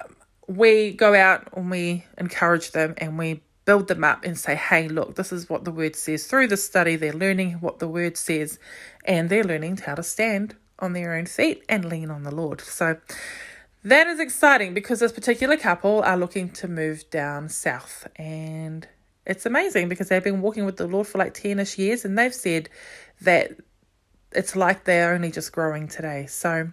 we 0.48 0.92
go 0.94 1.14
out 1.14 1.50
and 1.56 1.70
we 1.70 2.06
encourage 2.18 2.72
them 2.72 2.94
and 2.98 3.18
we 3.18 3.42
build 3.66 3.90
them 3.90 4.04
up 4.04 4.24
and 4.24 4.40
say, 4.40 4.56
hey, 4.56 4.88
look, 4.88 5.16
this 5.16 5.34
is 5.34 5.50
what 5.50 5.66
the 5.66 5.72
word 5.72 5.96
says. 5.96 6.26
Through 6.26 6.48
the 6.48 6.58
study, 6.58 6.96
they're 6.96 7.12
learning 7.12 7.54
what 7.56 7.80
the 7.80 7.88
word 7.88 8.16
says 8.16 8.60
and 9.04 9.30
they're 9.30 9.44
learning 9.44 9.78
how 9.78 9.96
to 9.96 10.04
stand 10.04 10.56
on 10.80 10.94
their 10.94 11.16
own 11.16 11.26
feet 11.26 11.64
and 11.68 11.84
lean 11.84 12.10
on 12.10 12.24
the 12.24 12.34
Lord. 12.34 12.62
So, 12.62 12.98
that 13.84 14.08
is 14.08 14.20
exciting 14.20 14.74
because 14.74 15.00
this 15.00 15.12
particular 15.12 15.58
couple 15.58 16.02
are 16.02 16.18
looking 16.18 16.50
to 16.50 16.68
move 16.68 17.10
down 17.10 17.50
south 17.50 18.08
and 18.16 18.88
it's 19.26 19.46
amazing 19.46 19.90
because 19.90 20.10
they've 20.10 20.24
been 20.24 20.42
walking 20.42 20.66
with 20.66 20.78
the 20.78 20.88
Lord 20.88 21.06
for 21.06 21.18
like 21.18 21.34
10 21.34 21.60
ish 21.60 21.78
years 21.78 22.06
and 22.06 22.18
they've 22.18 22.34
said 22.34 22.70
that 23.22 23.52
it's 24.32 24.56
like 24.56 24.86
they're 24.86 25.14
only 25.14 25.32
just 25.32 25.52
growing 25.52 25.88
today. 25.88 26.26
So 26.28 26.72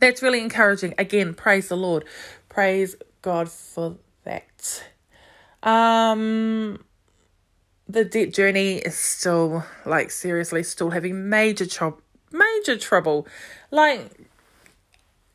that's 0.00 0.22
really 0.22 0.40
encouraging. 0.40 0.94
Again, 0.98 1.34
praise 1.34 1.68
the 1.68 1.76
Lord. 1.76 2.04
Praise 2.48 2.96
God 3.22 3.48
for 3.50 3.96
that. 4.24 4.84
Um 5.62 6.84
the 7.88 8.04
debt 8.04 8.34
journey 8.34 8.76
is 8.76 8.96
still 8.96 9.64
like 9.86 10.10
seriously 10.10 10.62
still 10.62 10.90
having 10.90 11.28
major 11.28 11.66
trouble 11.66 12.00
major 12.30 12.76
trouble. 12.76 13.26
Like 13.70 14.27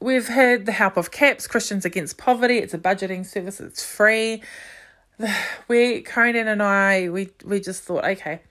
We've 0.04 0.28
had 0.28 0.66
the 0.66 0.74
help 0.74 0.98
of 0.98 1.12
CAPS, 1.12 1.48
Christians 1.48 1.86
Against 1.86 2.18
Poverty. 2.18 2.58
It's 2.58 2.74
a 2.74 2.78
budgeting 2.78 3.26
service, 3.26 3.62
it's 3.62 3.86
free. 3.86 4.44
We, 5.70 6.02
Conan 6.02 6.50
and 6.50 6.62
I, 6.62 7.08
we, 7.08 7.30
we 7.46 7.62
just 7.62 7.84
thought, 7.84 8.04
okay, 8.04 8.42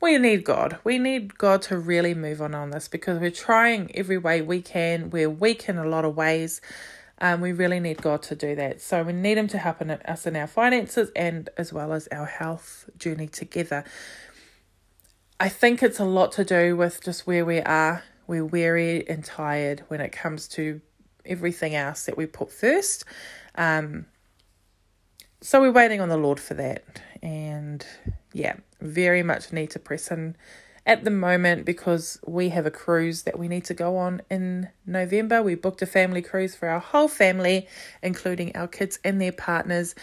we 0.00 0.16
need 0.16 0.42
God. 0.42 0.78
We 0.82 0.98
need 0.98 1.36
God 1.36 1.60
to 1.62 1.76
really 1.76 2.14
move 2.14 2.40
on 2.40 2.54
on 2.54 2.70
this 2.70 2.88
because 2.88 3.20
we're 3.20 3.30
trying 3.30 3.94
every 3.94 4.16
way 4.16 4.40
we 4.40 4.62
can. 4.62 5.10
We're 5.10 5.28
weak 5.28 5.68
in 5.68 5.76
a 5.76 5.84
lot 5.86 6.06
of 6.06 6.16
ways. 6.16 6.62
Um, 7.18 7.42
we 7.42 7.52
really 7.52 7.78
need 7.78 8.00
God 8.00 8.22
to 8.22 8.34
do 8.34 8.54
that. 8.54 8.80
So 8.80 9.02
we 9.02 9.12
need 9.12 9.36
Him 9.36 9.48
to 9.48 9.58
help 9.58 9.82
in 9.82 9.90
us 9.90 10.26
in 10.26 10.34
our 10.34 10.46
finances 10.46 11.10
and 11.14 11.50
as 11.58 11.74
well 11.74 11.92
as 11.92 12.08
our 12.10 12.24
health 12.24 12.88
journey 12.96 13.28
together. 13.28 13.84
I 15.38 15.50
think 15.50 15.82
it's 15.82 15.98
a 15.98 16.04
lot 16.06 16.32
to 16.32 16.44
do 16.44 16.74
with 16.74 17.04
just 17.04 17.26
where 17.26 17.44
we 17.44 17.60
are 17.60 18.02
we're 18.30 18.44
weary 18.44 19.06
and 19.08 19.24
tired 19.24 19.82
when 19.88 20.00
it 20.00 20.12
comes 20.12 20.46
to 20.46 20.80
everything 21.26 21.74
else 21.74 22.04
that 22.04 22.16
we 22.16 22.26
put 22.26 22.52
first. 22.52 23.04
Um, 23.56 24.06
so 25.40 25.60
we're 25.60 25.72
waiting 25.72 26.00
on 26.00 26.08
the 26.08 26.16
Lord 26.16 26.38
for 26.38 26.54
that. 26.54 27.02
And 27.24 27.84
yeah, 28.32 28.54
very 28.80 29.24
much 29.24 29.52
need 29.52 29.70
to 29.70 29.80
press 29.80 30.12
in 30.12 30.36
at 30.86 31.02
the 31.02 31.10
moment 31.10 31.64
because 31.64 32.20
we 32.24 32.50
have 32.50 32.66
a 32.66 32.70
cruise 32.70 33.24
that 33.24 33.36
we 33.36 33.48
need 33.48 33.64
to 33.64 33.74
go 33.74 33.96
on 33.96 34.22
in 34.30 34.68
November. 34.86 35.42
We 35.42 35.56
booked 35.56 35.82
a 35.82 35.86
family 35.86 36.22
cruise 36.22 36.54
for 36.54 36.68
our 36.68 36.78
whole 36.78 37.08
family, 37.08 37.66
including 38.00 38.54
our 38.54 38.68
kids 38.68 39.00
and 39.02 39.20
their 39.20 39.32
partners, 39.32 39.96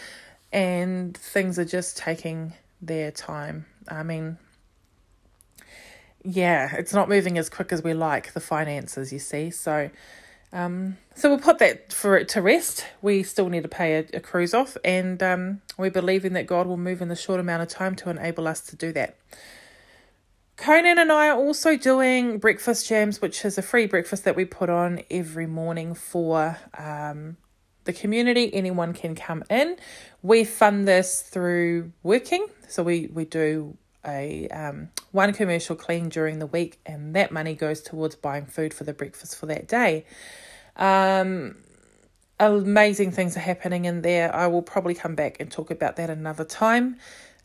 and 0.52 1.16
things 1.16 1.58
are 1.58 1.64
just 1.64 1.96
taking 1.96 2.52
their 2.82 3.10
time. 3.10 3.64
I 3.88 4.02
mean, 4.02 4.36
yeah, 6.24 6.74
it's 6.76 6.92
not 6.92 7.08
moving 7.08 7.38
as 7.38 7.48
quick 7.48 7.72
as 7.72 7.82
we 7.82 7.94
like 7.94 8.32
the 8.32 8.40
finances, 8.40 9.12
you 9.12 9.18
see. 9.18 9.50
So, 9.50 9.90
um, 10.52 10.96
so 11.14 11.28
we'll 11.30 11.38
put 11.38 11.58
that 11.58 11.92
for 11.92 12.16
it 12.16 12.28
to 12.30 12.42
rest. 12.42 12.84
We 13.02 13.22
still 13.22 13.48
need 13.48 13.62
to 13.62 13.68
pay 13.68 13.98
a, 13.98 14.16
a 14.16 14.20
cruise 14.20 14.54
off, 14.54 14.76
and 14.84 15.22
um, 15.22 15.62
we're 15.76 15.90
believing 15.90 16.32
that 16.34 16.46
God 16.46 16.66
will 16.66 16.76
move 16.76 17.00
in 17.00 17.08
the 17.08 17.16
short 17.16 17.40
amount 17.40 17.62
of 17.62 17.68
time 17.68 17.94
to 17.96 18.10
enable 18.10 18.48
us 18.48 18.60
to 18.62 18.76
do 18.76 18.92
that. 18.92 19.16
Conan 20.56 20.98
and 20.98 21.12
I 21.12 21.28
are 21.28 21.38
also 21.38 21.76
doing 21.76 22.38
breakfast 22.38 22.88
jams, 22.88 23.22
which 23.22 23.44
is 23.44 23.58
a 23.58 23.62
free 23.62 23.86
breakfast 23.86 24.24
that 24.24 24.34
we 24.34 24.44
put 24.44 24.68
on 24.68 25.02
every 25.08 25.46
morning 25.46 25.94
for 25.94 26.58
um, 26.76 27.36
the 27.84 27.92
community. 27.92 28.52
Anyone 28.52 28.92
can 28.92 29.14
come 29.14 29.44
in. 29.48 29.76
We 30.20 30.42
fund 30.42 30.88
this 30.88 31.22
through 31.22 31.92
working, 32.02 32.48
so 32.66 32.82
we 32.82 33.08
we 33.12 33.24
do 33.24 33.76
a 34.08 34.48
um, 34.48 34.88
one 35.12 35.32
commercial 35.32 35.76
clean 35.76 36.08
during 36.08 36.38
the 36.38 36.46
week, 36.46 36.80
and 36.86 37.14
that 37.14 37.30
money 37.30 37.54
goes 37.54 37.82
towards 37.82 38.16
buying 38.16 38.46
food 38.46 38.74
for 38.74 38.84
the 38.84 38.92
breakfast 38.92 39.36
for 39.36 39.46
that 39.46 39.68
day. 39.68 40.06
Um, 40.76 41.56
amazing 42.40 43.12
things 43.12 43.36
are 43.36 43.40
happening 43.40 43.84
in 43.84 44.02
there. 44.02 44.34
I 44.34 44.46
will 44.46 44.62
probably 44.62 44.94
come 44.94 45.14
back 45.14 45.36
and 45.40 45.50
talk 45.50 45.70
about 45.70 45.96
that 45.96 46.10
another 46.10 46.44
time. 46.44 46.96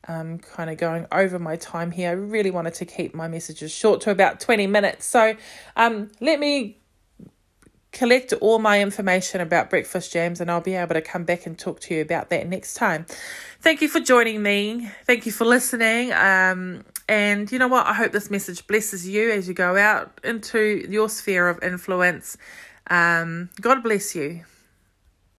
I'm 0.05 0.39
kind 0.39 0.69
of 0.69 0.77
going 0.77 1.07
over 1.11 1.39
my 1.39 1.55
time 1.55 1.91
here. 1.91 2.09
I 2.09 2.13
really 2.13 2.51
wanted 2.51 2.73
to 2.75 2.85
keep 2.85 3.15
my 3.15 3.27
messages 3.27 3.71
short 3.71 4.01
to 4.01 4.11
about 4.11 4.39
20 4.39 4.67
minutes. 4.67 5.05
So 5.05 5.35
um, 5.75 6.11
let 6.19 6.39
me 6.39 6.77
collect 7.93 8.33
all 8.33 8.59
my 8.59 8.81
information 8.81 9.39
about 9.39 9.69
breakfast 9.69 10.11
jams 10.11 10.41
and 10.41 10.51
I'll 10.51 10.61
be 10.61 10.73
able 10.73 10.95
to 10.95 11.01
come 11.01 11.23
back 11.23 11.45
and 11.45 11.57
talk 11.57 11.79
to 11.81 11.93
you 11.93 12.01
about 12.01 12.29
that 12.31 12.47
next 12.47 12.73
time. 12.73 13.05
Thank 13.63 13.81
you 13.81 13.87
for 13.87 14.01
joining 14.01 14.43
me. 14.43 14.89
Thank 15.05 15.25
you 15.25 15.31
for 15.31 15.45
listening. 15.45 16.11
Um, 16.11 16.83
and 17.07 17.49
you 17.49 17.57
know 17.57 17.69
what? 17.69 17.87
I 17.87 17.93
hope 17.93 18.11
this 18.11 18.29
message 18.29 18.67
blesses 18.67 19.07
you 19.07 19.31
as 19.31 19.47
you 19.47 19.53
go 19.53 19.77
out 19.77 20.19
into 20.21 20.85
your 20.89 21.07
sphere 21.07 21.47
of 21.47 21.63
influence. 21.63 22.35
Um, 22.89 23.49
God 23.61 23.81
bless 23.81 24.15
you. 24.15 24.43